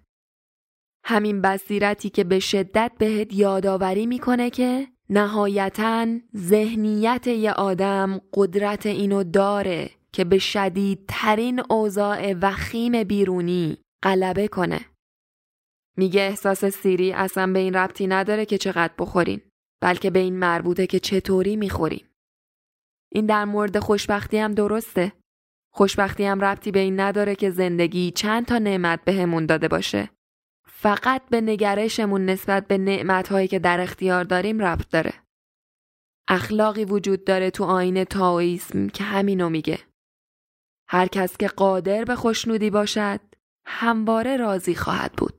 همین 1.04 1.42
بصیرتی 1.42 2.10
که 2.10 2.24
به 2.24 2.38
شدت 2.38 2.92
بهت 2.98 3.34
یادآوری 3.34 4.06
می‌کنه 4.06 4.50
که 4.50 4.88
نهایتا 5.10 6.06
ذهنیت 6.36 7.26
یه 7.26 7.52
آدم 7.52 8.20
قدرت 8.34 8.86
اینو 8.86 9.24
داره 9.24 9.90
که 10.12 10.24
به 10.24 10.38
شدیدترین 10.38 11.62
اوضاع 11.70 12.32
وخیم 12.42 13.04
بیرونی 13.04 13.78
غلبه 14.02 14.48
کنه. 14.48 14.80
میگه 15.96 16.20
احساس 16.20 16.64
سیری 16.64 17.12
اصلا 17.12 17.52
به 17.52 17.58
این 17.58 17.74
ربطی 17.74 18.06
نداره 18.06 18.46
که 18.46 18.58
چقدر 18.58 18.94
بخورین 18.98 19.40
بلکه 19.82 20.10
به 20.10 20.18
این 20.18 20.38
مربوطه 20.38 20.86
که 20.86 21.00
چطوری 21.00 21.56
می‌خورین. 21.56 22.07
این 23.12 23.26
در 23.26 23.44
مورد 23.44 23.78
خوشبختی 23.78 24.38
هم 24.38 24.54
درسته. 24.54 25.12
خوشبختی 25.72 26.24
هم 26.24 26.40
ربطی 26.40 26.70
به 26.70 26.78
این 26.78 27.00
نداره 27.00 27.34
که 27.34 27.50
زندگی 27.50 28.10
چند 28.10 28.46
تا 28.46 28.58
نعمت 28.58 29.04
بهمون 29.04 29.46
داده 29.46 29.68
باشه. 29.68 30.10
فقط 30.66 31.22
به 31.30 31.40
نگرشمون 31.40 32.26
نسبت 32.26 32.66
به 32.66 32.78
نعمتهایی 32.78 33.48
که 33.48 33.58
در 33.58 33.80
اختیار 33.80 34.24
داریم 34.24 34.62
ربط 34.62 34.88
داره. 34.90 35.12
اخلاقی 36.28 36.84
وجود 36.84 37.24
داره 37.24 37.50
تو 37.50 37.64
آین 37.64 38.04
تاویسم 38.04 38.88
که 38.88 39.04
همینو 39.04 39.48
میگه. 39.48 39.78
هر 40.88 41.06
کس 41.06 41.36
که 41.36 41.48
قادر 41.48 42.04
به 42.04 42.16
خوشنودی 42.16 42.70
باشد 42.70 43.20
همواره 43.66 44.36
راضی 44.36 44.74
خواهد 44.74 45.12
بود. 45.12 45.38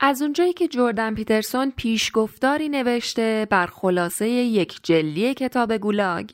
از 0.00 0.22
اونجایی 0.22 0.52
که 0.52 0.68
جردن 0.68 1.14
پیترسون 1.14 1.72
پیشگفتاری 1.76 2.68
نوشته 2.68 3.46
بر 3.50 3.66
خلاصه 3.66 4.28
یک 4.28 4.80
جلی 4.82 5.34
کتاب 5.34 5.76
گولاگ 5.76 6.30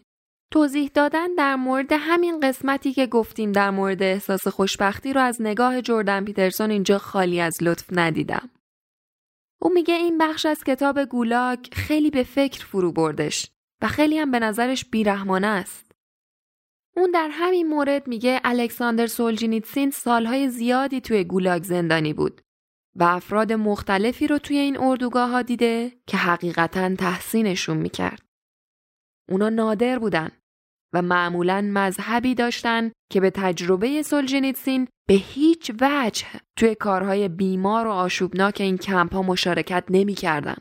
توضیح 0.50 0.90
دادن 0.94 1.34
در 1.34 1.56
مورد 1.56 1.92
همین 1.92 2.40
قسمتی 2.40 2.92
که 2.92 3.06
گفتیم 3.06 3.52
در 3.52 3.70
مورد 3.70 4.02
احساس 4.02 4.48
خوشبختی 4.48 5.12
رو 5.12 5.20
از 5.20 5.42
نگاه 5.42 5.82
جردن 5.82 6.24
پیترسون 6.24 6.70
اینجا 6.70 6.98
خالی 6.98 7.40
از 7.40 7.62
لطف 7.62 7.84
ندیدم. 7.92 8.50
او 9.60 9.72
میگه 9.74 9.94
این 9.94 10.18
بخش 10.18 10.46
از 10.46 10.64
کتاب 10.64 11.04
گولاگ 11.04 11.58
خیلی 11.72 12.10
به 12.10 12.22
فکر 12.22 12.66
فرو 12.66 12.92
بردش 12.92 13.50
و 13.82 13.88
خیلی 13.88 14.18
هم 14.18 14.30
به 14.30 14.38
نظرش 14.38 14.84
بیرحمانه 14.84 15.46
است. 15.46 15.92
اون 16.96 17.10
در 17.10 17.28
همین 17.32 17.68
مورد 17.68 18.08
میگه 18.08 18.40
الکساندر 18.44 19.06
سولجینیتسین 19.06 19.90
سالهای 19.90 20.48
زیادی 20.48 21.00
توی 21.00 21.24
گولاگ 21.24 21.62
زندانی 21.62 22.12
بود 22.12 22.40
و 22.96 23.04
افراد 23.04 23.52
مختلفی 23.52 24.26
رو 24.26 24.38
توی 24.38 24.58
این 24.58 24.78
اردوگاه 24.78 25.30
ها 25.30 25.42
دیده 25.42 25.92
که 26.06 26.16
حقیقتا 26.16 26.94
تحسینشون 26.94 27.76
می‌کرد. 27.76 28.22
اونا 29.30 29.48
نادر 29.48 29.98
بودن 29.98 30.30
و 30.94 31.02
معمولا 31.02 31.70
مذهبی 31.72 32.34
داشتن 32.34 32.92
که 33.12 33.20
به 33.20 33.30
تجربه 33.30 34.02
سولجنیتسین 34.02 34.88
به 35.08 35.14
هیچ 35.14 35.72
وجه 35.80 36.26
توی 36.58 36.74
کارهای 36.74 37.28
بیمار 37.28 37.86
و 37.86 37.90
آشوبناک 37.90 38.60
این 38.60 38.78
کمپ 38.78 39.14
ها 39.14 39.22
مشارکت 39.22 39.84
نمی 39.90 40.14
کردن. 40.14 40.56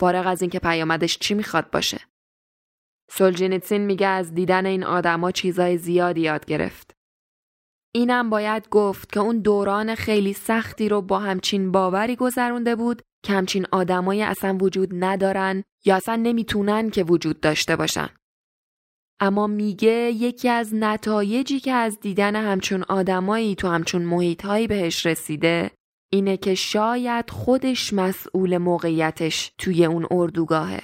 فارغ 0.00 0.26
از 0.26 0.42
اینکه 0.42 0.58
پیامدش 0.58 1.18
چی 1.18 1.34
می‌خواد 1.34 1.70
باشه. 1.70 2.00
سولجنیتسین 3.10 3.80
میگه 3.80 4.06
از 4.06 4.34
دیدن 4.34 4.66
این 4.66 4.84
آدما 4.84 5.30
چیزای 5.30 5.78
زیادی 5.78 6.20
یاد 6.20 6.44
گرفت. 6.44 6.94
اینم 7.94 8.30
باید 8.30 8.68
گفت 8.68 9.12
که 9.12 9.20
اون 9.20 9.38
دوران 9.38 9.94
خیلی 9.94 10.32
سختی 10.32 10.88
رو 10.88 11.02
با 11.02 11.18
همچین 11.18 11.72
باوری 11.72 12.16
گذرونده 12.16 12.76
بود 12.76 13.02
که 13.22 13.32
همچین 13.32 13.66
آدمایی 13.72 14.22
اصلا 14.22 14.58
وجود 14.60 14.88
ندارن 14.92 15.64
یا 15.84 15.96
اصلا 15.96 16.16
نمی‌تونن 16.16 16.90
که 16.90 17.04
وجود 17.04 17.40
داشته 17.40 17.76
باشن. 17.76 18.08
اما 19.20 19.46
میگه 19.46 20.10
یکی 20.10 20.48
از 20.48 20.74
نتایجی 20.74 21.60
که 21.60 21.72
از 21.72 22.00
دیدن 22.00 22.36
همچون 22.36 22.82
آدمایی 22.82 23.54
تو 23.54 23.68
همچون 23.68 24.02
محیطهایی 24.02 24.66
بهش 24.66 25.06
رسیده 25.06 25.70
اینه 26.12 26.36
که 26.36 26.54
شاید 26.54 27.30
خودش 27.30 27.92
مسئول 27.92 28.58
موقعیتش 28.58 29.52
توی 29.58 29.84
اون 29.84 30.06
اردوگاهه. 30.10 30.82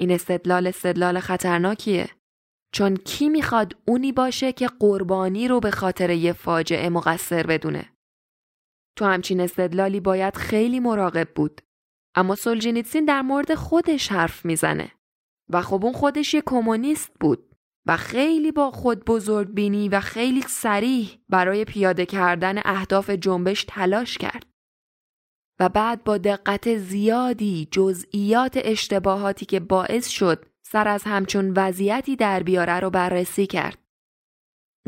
این 0.00 0.10
استدلال 0.10 0.66
استدلال 0.66 1.20
خطرناکیه. 1.20 2.08
چون 2.72 2.96
کی 2.96 3.28
می‌خواد 3.28 3.76
اونی 3.88 4.12
باشه 4.12 4.52
که 4.52 4.68
قربانی 4.80 5.48
رو 5.48 5.60
به 5.60 5.70
خاطر 5.70 6.10
یه 6.10 6.32
فاجعه 6.32 6.88
مقصر 6.88 7.46
بدونه؟ 7.46 7.97
تو 8.98 9.04
همچین 9.04 9.40
استدلالی 9.40 10.00
باید 10.00 10.36
خیلی 10.36 10.80
مراقب 10.80 11.28
بود. 11.34 11.60
اما 12.14 12.34
سولجینیتسین 12.34 13.04
در 13.04 13.22
مورد 13.22 13.54
خودش 13.54 14.12
حرف 14.12 14.44
می‌زنه. 14.44 14.90
و 15.50 15.62
خب 15.62 15.84
اون 15.84 15.92
خودش 15.92 16.34
یه 16.34 16.42
کمونیست 16.46 17.12
بود 17.20 17.54
و 17.86 17.96
خیلی 17.96 18.52
با 18.52 18.70
خود 18.70 19.04
بزرگ 19.04 19.48
بینی 19.54 19.88
و 19.88 20.00
خیلی 20.00 20.42
سریح 20.42 21.18
برای 21.28 21.64
پیاده 21.64 22.06
کردن 22.06 22.58
اهداف 22.64 23.10
جنبش 23.10 23.64
تلاش 23.68 24.18
کرد. 24.18 24.46
و 25.60 25.68
بعد 25.68 26.04
با 26.04 26.18
دقت 26.18 26.76
زیادی 26.76 27.68
جزئیات 27.70 28.58
اشتباهاتی 28.64 29.46
که 29.46 29.60
باعث 29.60 30.08
شد 30.08 30.44
سر 30.62 30.88
از 30.88 31.02
همچون 31.04 31.52
وضعیتی 31.56 32.16
در 32.16 32.42
بیاره 32.42 32.80
رو 32.80 32.90
بررسی 32.90 33.46
کرد. 33.46 33.87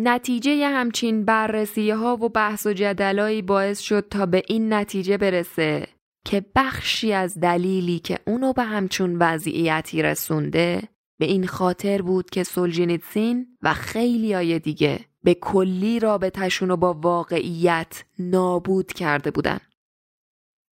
نتیجه 0.08 0.68
همچین 0.68 1.24
بررسی 1.24 1.90
ها 1.90 2.16
و 2.16 2.28
بحث 2.28 2.66
و 2.66 2.72
جدلایی 2.72 3.42
باعث 3.42 3.80
شد 3.80 4.08
تا 4.10 4.26
به 4.26 4.42
این 4.48 4.72
نتیجه 4.72 5.16
برسه 5.16 5.86
که 6.24 6.44
بخشی 6.56 7.12
از 7.12 7.40
دلیلی 7.40 7.98
که 7.98 8.18
اونو 8.26 8.52
به 8.52 8.62
همچون 8.62 9.16
وضعیتی 9.16 10.02
رسونده 10.02 10.82
به 11.20 11.26
این 11.26 11.46
خاطر 11.46 12.02
بود 12.02 12.30
که 12.30 12.44
سولجینیتسین 12.44 13.46
و 13.62 13.74
خیلی 13.74 14.32
های 14.32 14.58
دیگه 14.58 15.00
به 15.24 15.34
کلی 15.34 16.00
رابطهشون 16.00 16.68
رو 16.68 16.76
با 16.76 16.94
واقعیت 16.94 18.04
نابود 18.18 18.92
کرده 18.92 19.30
بودن. 19.30 19.60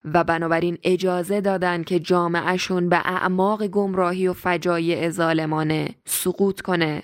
و 0.04 0.24
بنابراین 0.24 0.78
اجازه 0.82 1.40
دادن 1.40 1.82
که 1.82 1.98
جامعهشون 1.98 2.88
به 2.88 2.96
اعماق 2.96 3.66
گمراهی 3.66 4.28
و 4.28 4.32
فجایع 4.32 5.10
ظالمانه 5.10 5.88
سقوط 6.06 6.60
کنه 6.60 7.02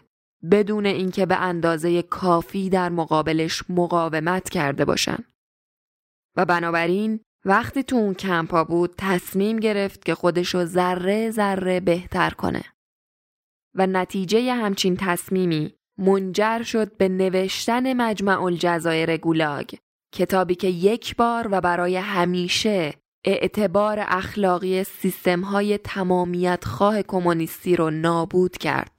بدون 0.51 0.87
اینکه 0.87 1.27
به 1.27 1.37
اندازه 1.37 2.03
کافی 2.03 2.69
در 2.69 2.89
مقابلش 2.89 3.63
مقاومت 3.69 4.49
کرده 4.49 4.85
باشن. 4.85 5.19
و 6.37 6.45
بنابراین 6.45 7.21
وقتی 7.45 7.83
تو 7.83 7.97
اون 7.97 8.15
کمپا 8.15 8.65
بود 8.65 8.95
تصمیم 8.99 9.57
گرفت 9.57 10.05
که 10.05 10.15
خودشو 10.15 10.65
ذره 10.65 11.31
ذره 11.31 11.81
بهتر 11.81 12.31
کنه. 12.31 12.65
و 13.75 13.87
نتیجه 13.87 14.55
همچین 14.55 14.97
تصمیمی 14.97 15.75
منجر 15.99 16.63
شد 16.63 16.97
به 16.97 17.09
نوشتن 17.09 17.93
مجمع 17.93 18.43
الجزایر 18.43 19.17
گولاگ 19.17 19.75
کتابی 20.15 20.55
که 20.55 20.69
یک 20.69 21.17
بار 21.17 21.49
و 21.51 21.61
برای 21.61 21.97
همیشه 21.97 22.95
اعتبار 23.25 23.99
اخلاقی 24.01 24.85
سیستم 24.85 25.41
های 25.41 25.79
تمامیت 25.79 26.65
خواه 26.65 27.03
کمونیستی 27.03 27.77
رو 27.77 27.91
نابود 27.91 28.59
کرد. 28.59 28.94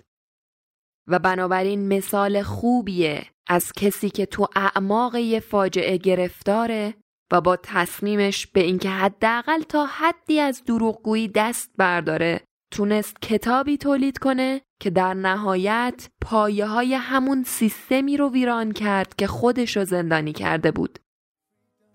و 1.07 1.19
بنابراین 1.19 1.87
مثال 1.87 2.41
خوبیه 2.41 3.25
از 3.47 3.71
کسی 3.71 4.09
که 4.09 4.25
تو 4.25 4.47
اعماق 4.55 5.15
یه 5.15 5.39
فاجعه 5.39 5.97
گرفتاره 5.97 6.93
و 7.31 7.41
با 7.41 7.55
تصمیمش 7.55 8.47
به 8.47 8.59
اینکه 8.59 8.89
حداقل 8.89 9.61
تا 9.61 9.85
حدی 9.85 10.39
از 10.39 10.63
دروغگویی 10.63 11.27
دست 11.27 11.71
برداره 11.77 12.41
تونست 12.71 13.21
کتابی 13.21 13.77
تولید 13.77 14.17
کنه 14.17 14.61
که 14.79 14.89
در 14.89 15.13
نهایت 15.13 16.09
پایه 16.21 16.65
های 16.65 16.93
همون 16.93 17.43
سیستمی 17.43 18.17
رو 18.17 18.29
ویران 18.29 18.71
کرد 18.71 19.15
که 19.15 19.27
خودش 19.27 19.77
رو 19.77 19.85
زندانی 19.85 20.33
کرده 20.33 20.71
بود. 20.71 20.99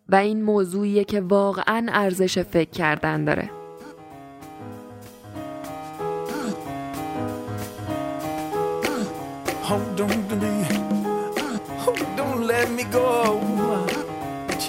و 0.08 0.14
این 0.14 0.42
موضوعیه 0.42 1.04
که 1.04 1.20
واقعا 1.20 1.86
ارزش 1.88 2.38
فکر 2.38 2.70
کردن 2.70 3.24
داره. 3.24 3.59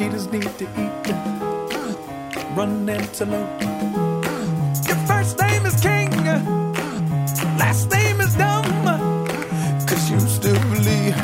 Cheetahs 0.01 0.27
need 0.35 0.51
to 0.59 0.65
eat. 0.83 1.05
Run 2.57 2.89
antelope. 2.97 3.61
Your 4.87 4.99
first 5.09 5.33
name 5.43 5.63
is 5.69 5.77
King, 5.87 6.11
last 7.61 7.85
name 7.97 8.17
is 8.25 8.31
Dumb. 8.41 8.67
Cause 9.87 10.05
you 10.11 10.19
still 10.37 10.61
believe 10.73 11.17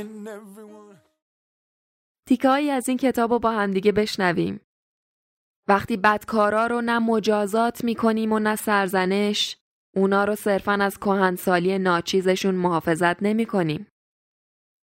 in 0.00 0.10
everyone. 0.38 0.98
تیکایی 2.26 2.70
از 2.70 2.88
این 2.88 2.98
کتاب 2.98 3.32
رو 3.32 3.38
با 3.38 3.50
همدیگه 3.50 3.92
بشنویم. 3.92 4.60
وقتی 5.68 5.96
بدکارا 5.96 6.66
رو 6.66 6.80
نه 6.80 6.98
مجازات 6.98 7.84
می‌کنیم 7.84 8.32
و 8.32 8.38
نه 8.38 8.56
سرزنش 8.56 9.56
اونا 9.96 10.24
رو 10.24 10.34
صرفا 10.34 10.72
از 10.72 10.98
کهنسالی 10.98 11.78
ناچیزشون 11.78 12.54
محافظت 12.54 13.22
نمی 13.22 13.46
کنیم. 13.46 13.86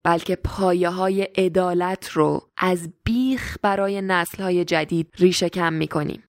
بلکه 0.05 0.37
پایه 0.37 0.89
های 0.89 1.23
عدالت 1.23 2.11
رو 2.11 2.49
از 2.57 2.93
بیخ 3.05 3.57
برای 3.63 4.03
نسل 4.03 4.43
های 4.43 4.65
جدید 4.65 5.13
ریشه 5.19 5.49
کم 5.49 5.73
می 5.73 5.89
کنیم. 5.89 6.25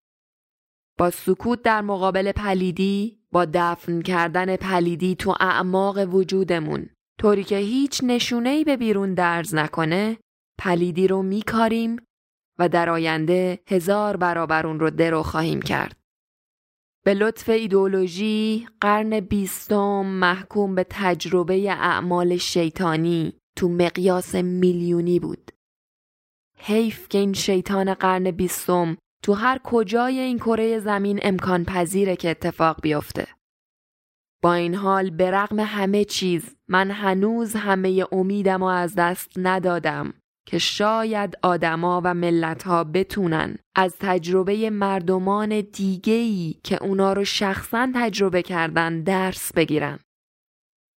با 0.97 1.09
سکوت 1.09 1.61
در 1.61 1.81
مقابل 1.81 2.31
پلیدی 2.31 3.19
با 3.31 3.45
دفن 3.53 4.01
کردن 4.01 4.55
پلیدی 4.55 5.15
تو 5.15 5.35
اعماق 5.39 5.97
وجودمون 5.97 6.89
طوری 7.19 7.43
که 7.43 7.57
هیچ 7.57 8.01
نشونهی 8.03 8.63
به 8.63 8.77
بیرون 8.77 9.13
درز 9.13 9.55
نکنه 9.55 10.17
پلیدی 10.59 11.07
رو 11.07 11.21
میکاریم 11.21 11.97
و 12.59 12.69
در 12.69 12.89
آینده 12.89 13.59
هزار 13.67 14.17
برابر 14.17 14.67
اون 14.67 14.79
رو 14.79 14.89
درو 14.89 15.23
خواهیم 15.23 15.61
کرد. 15.61 16.02
به 17.05 17.13
لطف 17.13 17.49
ایدولوژی 17.49 18.67
قرن 18.81 19.19
بیستم 19.19 20.05
محکوم 20.05 20.75
به 20.75 20.85
تجربه 20.89 21.71
اعمال 21.71 22.37
شیطانی 22.37 23.33
تو 23.55 23.69
مقیاس 23.69 24.35
میلیونی 24.35 25.19
بود. 25.19 25.51
حیف 26.57 27.09
که 27.09 27.17
این 27.17 27.33
شیطان 27.33 27.93
قرن 27.93 28.31
بیستم 28.31 28.97
تو 29.23 29.33
هر 29.33 29.59
کجای 29.63 30.19
این 30.19 30.37
کره 30.37 30.79
زمین 30.79 31.19
امکان 31.21 31.63
پذیره 31.65 32.15
که 32.15 32.29
اتفاق 32.29 32.81
بیفته. 32.81 33.27
با 34.41 34.53
این 34.53 34.75
حال 34.75 35.09
به 35.09 35.31
رغم 35.31 35.59
همه 35.59 36.05
چیز 36.05 36.55
من 36.67 36.91
هنوز 36.91 37.55
همه 37.55 38.05
امیدم 38.11 38.63
و 38.63 38.65
از 38.65 38.95
دست 38.95 39.31
ندادم 39.37 40.13
که 40.45 40.57
شاید 40.57 41.37
آدما 41.41 42.01
و 42.03 42.13
ملتها 42.13 42.83
بتونن 42.83 43.55
از 43.75 43.95
تجربه 43.99 44.69
مردمان 44.69 45.61
دیگهی 45.61 46.59
که 46.63 46.83
اونا 46.83 47.13
رو 47.13 47.23
شخصا 47.23 47.91
تجربه 47.95 48.41
کردن 48.41 49.01
درس 49.01 49.53
بگیرن. 49.53 49.99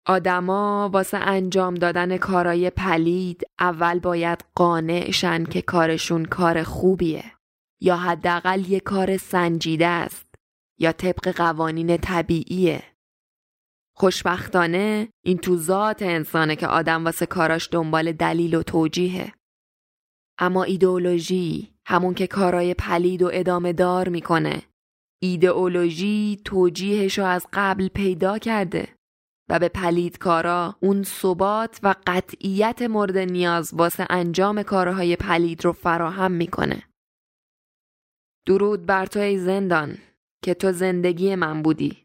آدما 0.08 0.90
واسه 0.94 1.18
انجام 1.18 1.74
دادن 1.76 2.18
کارای 2.18 2.70
پلید 2.70 3.44
اول 3.60 4.00
باید 4.00 4.46
قانعشن 4.56 5.44
که 5.44 5.62
کارشون 5.62 6.26
کار 6.26 6.64
خوبیه 6.64 7.24
یا 7.82 7.98
حداقل 7.98 8.70
یه 8.70 8.80
کار 8.80 9.18
سنجیده 9.18 9.88
است 9.88 10.26
یا 10.80 10.92
طبق 10.92 11.36
قوانین 11.36 11.98
طبیعیه. 11.98 12.93
خوشبختانه 13.96 15.10
این 15.26 15.38
تو 15.38 15.58
ذات 15.58 16.02
انسانه 16.02 16.56
که 16.56 16.68
آدم 16.68 17.06
واسه 17.06 17.26
کاراش 17.26 17.70
دنبال 17.72 18.12
دلیل 18.12 18.56
و 18.56 18.64
توجیهه. 18.64 19.34
اما 20.40 20.64
ایدئولوژی 20.64 21.74
همون 21.88 22.14
که 22.14 22.28
کارای 22.28 22.74
پلید 22.74 23.22
و 23.22 23.30
ادامه 23.34 23.74
دار 23.74 24.10
می‌کنه. 24.10 24.64
ایدئولوژی 25.22 26.42
توجیهش 26.46 27.20
رو 27.20 27.26
از 27.26 27.46
قبل 27.54 27.88
پیدا 27.88 28.38
کرده 28.38 28.96
و 29.50 29.60
به 29.60 29.70
پلیدکارا 29.70 30.76
اون 30.80 31.04
ثبات 31.04 31.80
و 31.84 31.96
قطعیت 32.08 32.82
مورد 32.82 33.18
نیاز 33.18 33.74
واسه 33.74 34.08
انجام 34.10 34.64
کارهای 34.64 35.16
پلید 35.16 35.66
رو 35.66 35.72
فراهم 35.72 36.32
می‌کنه. 36.32 36.84
درود 38.48 38.86
بر 38.86 39.06
تو 39.06 39.20
ای 39.20 39.38
زندان 39.38 39.98
که 40.44 40.54
تو 40.54 40.72
زندگی 40.72 41.36
من 41.36 41.62
بودی. 41.62 42.03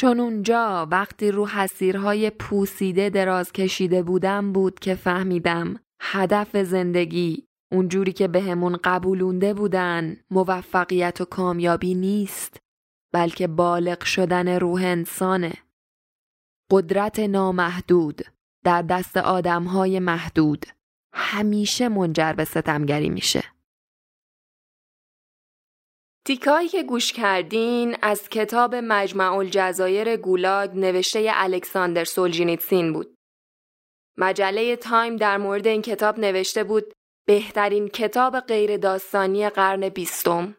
چون 0.00 0.20
اونجا 0.20 0.88
وقتی 0.90 1.30
رو 1.30 1.46
حسیرهای 1.46 2.30
پوسیده 2.30 3.10
دراز 3.10 3.52
کشیده 3.52 4.02
بودم 4.02 4.52
بود 4.52 4.78
که 4.78 4.94
فهمیدم 4.94 5.80
هدف 6.00 6.56
زندگی 6.56 7.46
اونجوری 7.72 8.12
که 8.12 8.28
بهمون 8.28 8.78
قبولونده 8.84 9.54
بودن 9.54 10.16
موفقیت 10.30 11.20
و 11.20 11.24
کامیابی 11.24 11.94
نیست 11.94 12.56
بلکه 13.12 13.46
بالغ 13.46 14.04
شدن 14.04 14.48
روح 14.48 14.82
انسانه. 14.84 15.52
قدرت 16.70 17.18
نامحدود 17.18 18.22
در 18.64 18.82
دست 18.82 19.16
آدمهای 19.16 19.98
محدود 19.98 20.66
همیشه 21.14 21.88
منجر 21.88 22.32
به 22.32 22.44
ستمگری 22.44 23.10
میشه. 23.10 23.44
تیکایی 26.24 26.68
که 26.68 26.82
گوش 26.82 27.12
کردین 27.12 27.96
از 28.02 28.28
کتاب 28.28 28.74
مجمع 28.74 29.36
الجزایر 29.36 30.16
گولاگ 30.16 30.70
نوشته 30.74 31.30
الکساندر 31.34 32.04
سولجینیتسین 32.04 32.92
بود. 32.92 33.14
مجله 34.18 34.76
تایم 34.76 35.16
در 35.16 35.36
مورد 35.36 35.66
این 35.66 35.82
کتاب 35.82 36.18
نوشته 36.18 36.64
بود 36.64 36.94
بهترین 37.26 37.88
کتاب 37.88 38.40
غیر 38.40 38.76
داستانی 38.76 39.48
قرن 39.48 39.88
بیستم. 39.88 40.56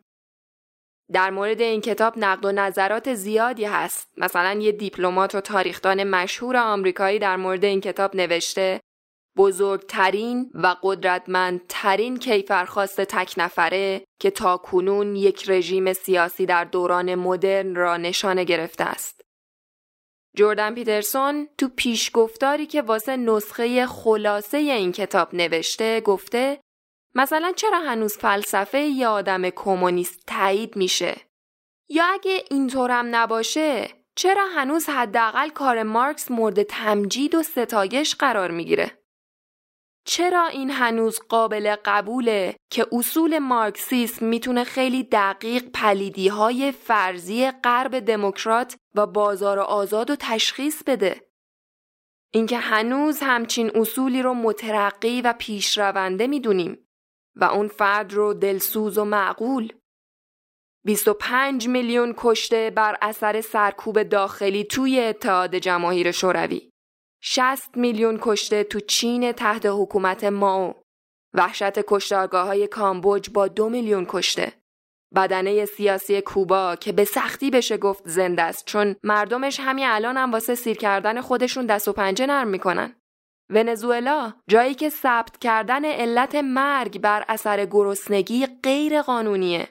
در 1.11 1.29
مورد 1.29 1.61
این 1.61 1.81
کتاب 1.81 2.13
نقد 2.17 2.45
و 2.45 2.51
نظرات 2.51 3.13
زیادی 3.13 3.65
هست. 3.65 4.07
مثلا 4.17 4.59
یه 4.59 4.71
دیپلمات 4.71 5.35
و 5.35 5.41
تاریخدان 5.41 6.03
مشهور 6.03 6.57
آمریکایی 6.57 7.19
در 7.19 7.35
مورد 7.35 7.65
این 7.65 7.81
کتاب 7.81 8.15
نوشته 8.15 8.81
بزرگترین 9.37 10.51
و 10.53 10.75
قدرتمندترین 10.83 12.17
کیفرخواست 12.17 13.01
تک 13.01 13.33
نفره 13.37 14.03
که 14.19 14.31
تا 14.31 14.57
کنون 14.57 15.15
یک 15.15 15.49
رژیم 15.49 15.93
سیاسی 15.93 16.45
در 16.45 16.63
دوران 16.63 17.15
مدرن 17.15 17.75
را 17.75 17.97
نشانه 17.97 18.43
گرفته 18.43 18.83
است. 18.83 19.21
جردن 20.37 20.75
پیترسون 20.75 21.47
تو 21.57 21.69
پیشگفتاری 21.75 22.65
که 22.65 22.81
واسه 22.81 23.17
نسخه 23.17 23.85
خلاصه 23.85 24.57
این 24.57 24.91
کتاب 24.91 25.35
نوشته 25.35 26.01
گفته 26.01 26.59
مثلا 27.15 27.51
چرا 27.55 27.79
هنوز 27.79 28.17
فلسفه 28.17 28.79
یه 28.79 29.07
آدم 29.07 29.49
کمونیست 29.49 30.23
تایید 30.27 30.75
میشه؟ 30.75 31.15
یا 31.89 32.05
اگه 32.05 32.43
اینطورم 32.49 33.15
نباشه 33.15 33.89
چرا 34.15 34.45
هنوز 34.55 34.89
حداقل 34.89 35.49
کار 35.49 35.83
مارکس 35.83 36.31
مورد 36.31 36.63
تمجید 36.63 37.35
و 37.35 37.43
ستایش 37.43 38.15
قرار 38.15 38.51
می‌گیره؟ 38.51 39.00
چرا 40.05 40.47
این 40.47 40.71
هنوز 40.71 41.19
قابل 41.29 41.75
قبوله 41.85 42.55
که 42.71 42.87
اصول 42.91 43.39
مارکسیسم 43.39 44.25
می‌تونه 44.25 44.63
خیلی 44.63 45.03
دقیق 45.03 45.63
پلیدی 45.73 46.27
های 46.27 46.71
فرضی 46.71 47.51
غرب 47.51 47.99
دموکرات 47.99 48.75
و 48.95 49.07
بازار 49.07 49.59
آزاد 49.59 50.09
و 50.09 50.15
تشخیص 50.19 50.83
بده؟ 50.83 51.31
اینکه 52.33 52.57
هنوز 52.57 53.19
همچین 53.21 53.71
اصولی 53.75 54.21
رو 54.21 54.33
مترقی 54.33 55.21
و 55.21 55.33
پیشرونده 55.39 56.27
می‌دونیم 56.27 56.87
و 57.35 57.43
اون 57.43 57.67
فرد 57.67 58.13
رو 58.13 58.33
دلسوز 58.33 58.97
و 58.97 59.05
معقول 59.05 59.73
25 60.85 61.67
میلیون 61.67 62.13
کشته 62.17 62.69
بر 62.75 62.97
اثر 63.01 63.41
سرکوب 63.41 64.03
داخلی 64.03 64.63
توی 64.63 64.99
اتحاد 64.99 65.55
جماهیر 65.55 66.11
شوروی 66.11 66.70
60 67.23 67.77
میلیون 67.77 68.19
کشته 68.21 68.63
تو 68.63 68.79
چین 68.79 69.31
تحت 69.31 69.65
حکومت 69.65 70.23
ماو. 70.23 70.73
وحشت 71.33 71.79
کشتارگاه 71.87 72.47
های 72.47 72.67
کامبوج 72.67 73.29
با 73.29 73.47
دو 73.47 73.69
میلیون 73.69 74.05
کشته. 74.09 74.53
بدنه 75.15 75.65
سیاسی 75.65 76.21
کوبا 76.21 76.75
که 76.75 76.91
به 76.91 77.05
سختی 77.05 77.51
بشه 77.51 77.77
گفت 77.77 78.03
زنده 78.05 78.41
است 78.41 78.65
چون 78.65 78.95
مردمش 79.03 79.59
همین 79.59 79.85
الان 79.87 80.17
هم 80.17 80.31
واسه 80.31 80.55
سیر 80.55 80.77
کردن 80.77 81.21
خودشون 81.21 81.65
دست 81.65 81.87
و 81.87 81.93
پنجه 81.93 82.25
نرم 82.25 82.47
می‌کنن. 82.47 82.95
ونزوئلا 83.49 84.33
جایی 84.47 84.73
که 84.73 84.89
ثبت 84.89 85.37
کردن 85.37 85.85
علت 85.85 86.35
مرگ 86.35 86.99
بر 86.99 87.25
اثر 87.27 87.65
گرسنگی 87.65 88.47
غیر 88.63 89.01
قانونیه. 89.01 89.69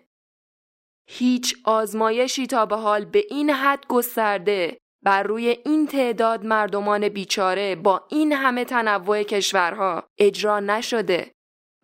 هیچ 1.08 1.54
آزمایشی 1.64 2.46
تا 2.46 2.66
به 2.66 2.76
حال 2.76 3.04
به 3.04 3.24
این 3.30 3.50
حد 3.50 3.86
گسترده. 3.86 4.78
بر 5.02 5.22
روی 5.22 5.58
این 5.64 5.86
تعداد 5.86 6.44
مردمان 6.44 7.08
بیچاره 7.08 7.76
با 7.76 8.06
این 8.10 8.32
همه 8.32 8.64
تنوع 8.64 9.22
کشورها 9.22 10.08
اجرا 10.18 10.60
نشده 10.60 11.32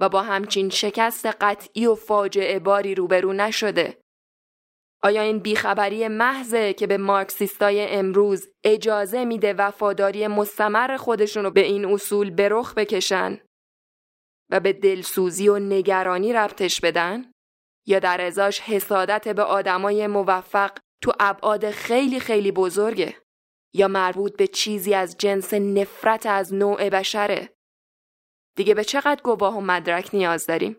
و 0.01 0.09
با 0.09 0.23
همچین 0.23 0.71
شکست 0.71 1.27
قطعی 1.27 1.87
و 1.87 1.95
فاجعه 1.95 2.59
باری 2.59 2.95
روبرو 2.95 3.33
نشده. 3.33 3.99
آیا 5.03 5.23
این 5.23 5.39
بیخبری 5.39 6.09
محضه 6.09 6.73
که 6.73 6.87
به 6.87 6.97
مارکسیستای 6.97 7.87
امروز 7.89 8.49
اجازه 8.65 9.25
میده 9.25 9.53
وفاداری 9.53 10.27
مستمر 10.27 10.97
خودشونو 10.97 11.51
به 11.51 11.61
این 11.61 11.85
اصول 11.85 12.31
به 12.31 12.49
رخ 12.49 12.75
بکشن 12.75 13.41
و 14.51 14.61
به 14.61 14.73
دلسوزی 14.73 15.49
و 15.49 15.59
نگرانی 15.59 16.33
ربطش 16.33 16.81
بدن؟ 16.81 17.33
یا 17.87 17.99
در 17.99 18.21
ازاش 18.21 18.61
حسادت 18.61 19.29
به 19.29 19.43
آدمای 19.43 20.07
موفق 20.07 20.79
تو 21.03 21.13
ابعاد 21.21 21.71
خیلی 21.71 22.21
خیلی 22.21 22.53
بزرگه؟ 22.53 23.15
یا 23.75 23.89
مربوط 23.89 24.37
به 24.37 24.47
چیزی 24.47 24.95
از 24.95 25.17
جنس 25.19 25.55
نفرت 25.55 26.27
از 26.27 26.55
نوع 26.55 26.89
بشره؟ 26.89 27.57
دیگه 28.57 28.75
به 28.75 28.85
چقدر 28.85 29.23
گواه 29.23 29.57
و 29.57 29.61
مدرک 29.61 30.11
نیاز 30.13 30.47
داریم؟ 30.47 30.77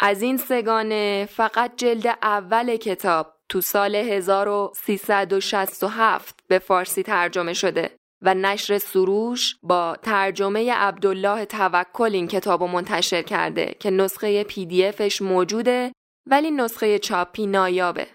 از 0.00 0.22
این 0.22 0.36
سگانه 0.36 1.28
فقط 1.30 1.76
جلد 1.76 2.18
اول 2.22 2.76
کتاب 2.76 3.34
تو 3.48 3.60
سال 3.60 3.94
1367 3.94 6.40
به 6.48 6.58
فارسی 6.58 7.02
ترجمه 7.02 7.52
شده 7.52 7.96
و 8.22 8.34
نشر 8.34 8.78
سروش 8.78 9.56
با 9.62 9.96
ترجمه 10.02 10.72
عبدالله 10.72 11.44
توکل 11.44 12.14
این 12.14 12.28
کتاب 12.28 12.62
منتشر 12.62 13.22
کرده 13.22 13.74
که 13.80 13.90
نسخه 13.90 14.44
پی 14.44 14.66
دی 14.66 14.84
افش 14.84 15.22
موجوده 15.22 15.92
ولی 16.30 16.50
نسخه 16.50 16.98
چاپی 16.98 17.46
نایابه. 17.46 18.06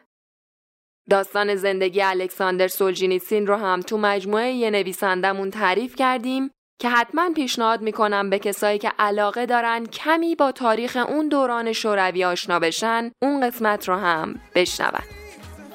داستان 1.10 1.56
زندگی 1.56 2.01
الکساندر 2.01 2.67
سولجینیسین 2.67 3.47
رو 3.47 3.56
هم 3.56 3.82
تو 3.82 3.97
مجموعه 3.97 4.51
یه 4.51 4.69
نویسندمون 4.69 5.51
تعریف 5.51 5.95
کردیم 5.95 6.51
که 6.82 6.89
حتما 6.89 7.30
پیشنهاد 7.36 7.82
می‌کنم 7.82 8.30
به 8.30 8.39
کسایی 8.39 8.80
که 8.80 8.91
علاقه 8.99 9.45
دارن 9.45 9.86
کمی 9.86 10.36
با 10.36 10.51
تاریخ 10.51 10.97
اون 11.10 11.28
دوران 11.28 11.73
شوروی 11.73 12.23
آشنا 12.23 12.60
بشن 12.60 13.12
اون 13.21 13.47
قسمت 13.47 13.89
رو 13.89 13.95
هم 13.95 14.36
بشنون 14.56 15.04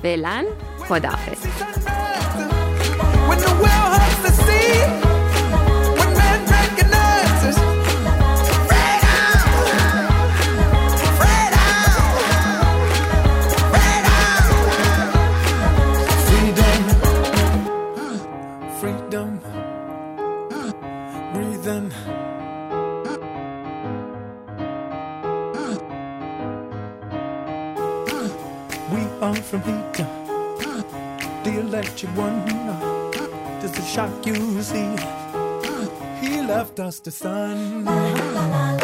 فعلا 0.03 0.47
خداحافظ 0.89 2.10
from 29.21 29.61
heat. 29.63 29.93
The 31.45 31.61
electric 31.61 32.11
one, 32.17 32.43
just 33.61 33.79
a 33.79 33.83
shock 33.83 34.27
you 34.27 34.63
see. 34.63 34.97
He 36.23 36.41
left 36.41 36.81
us 36.81 37.01
the 37.01 37.11
sun. 37.11 38.80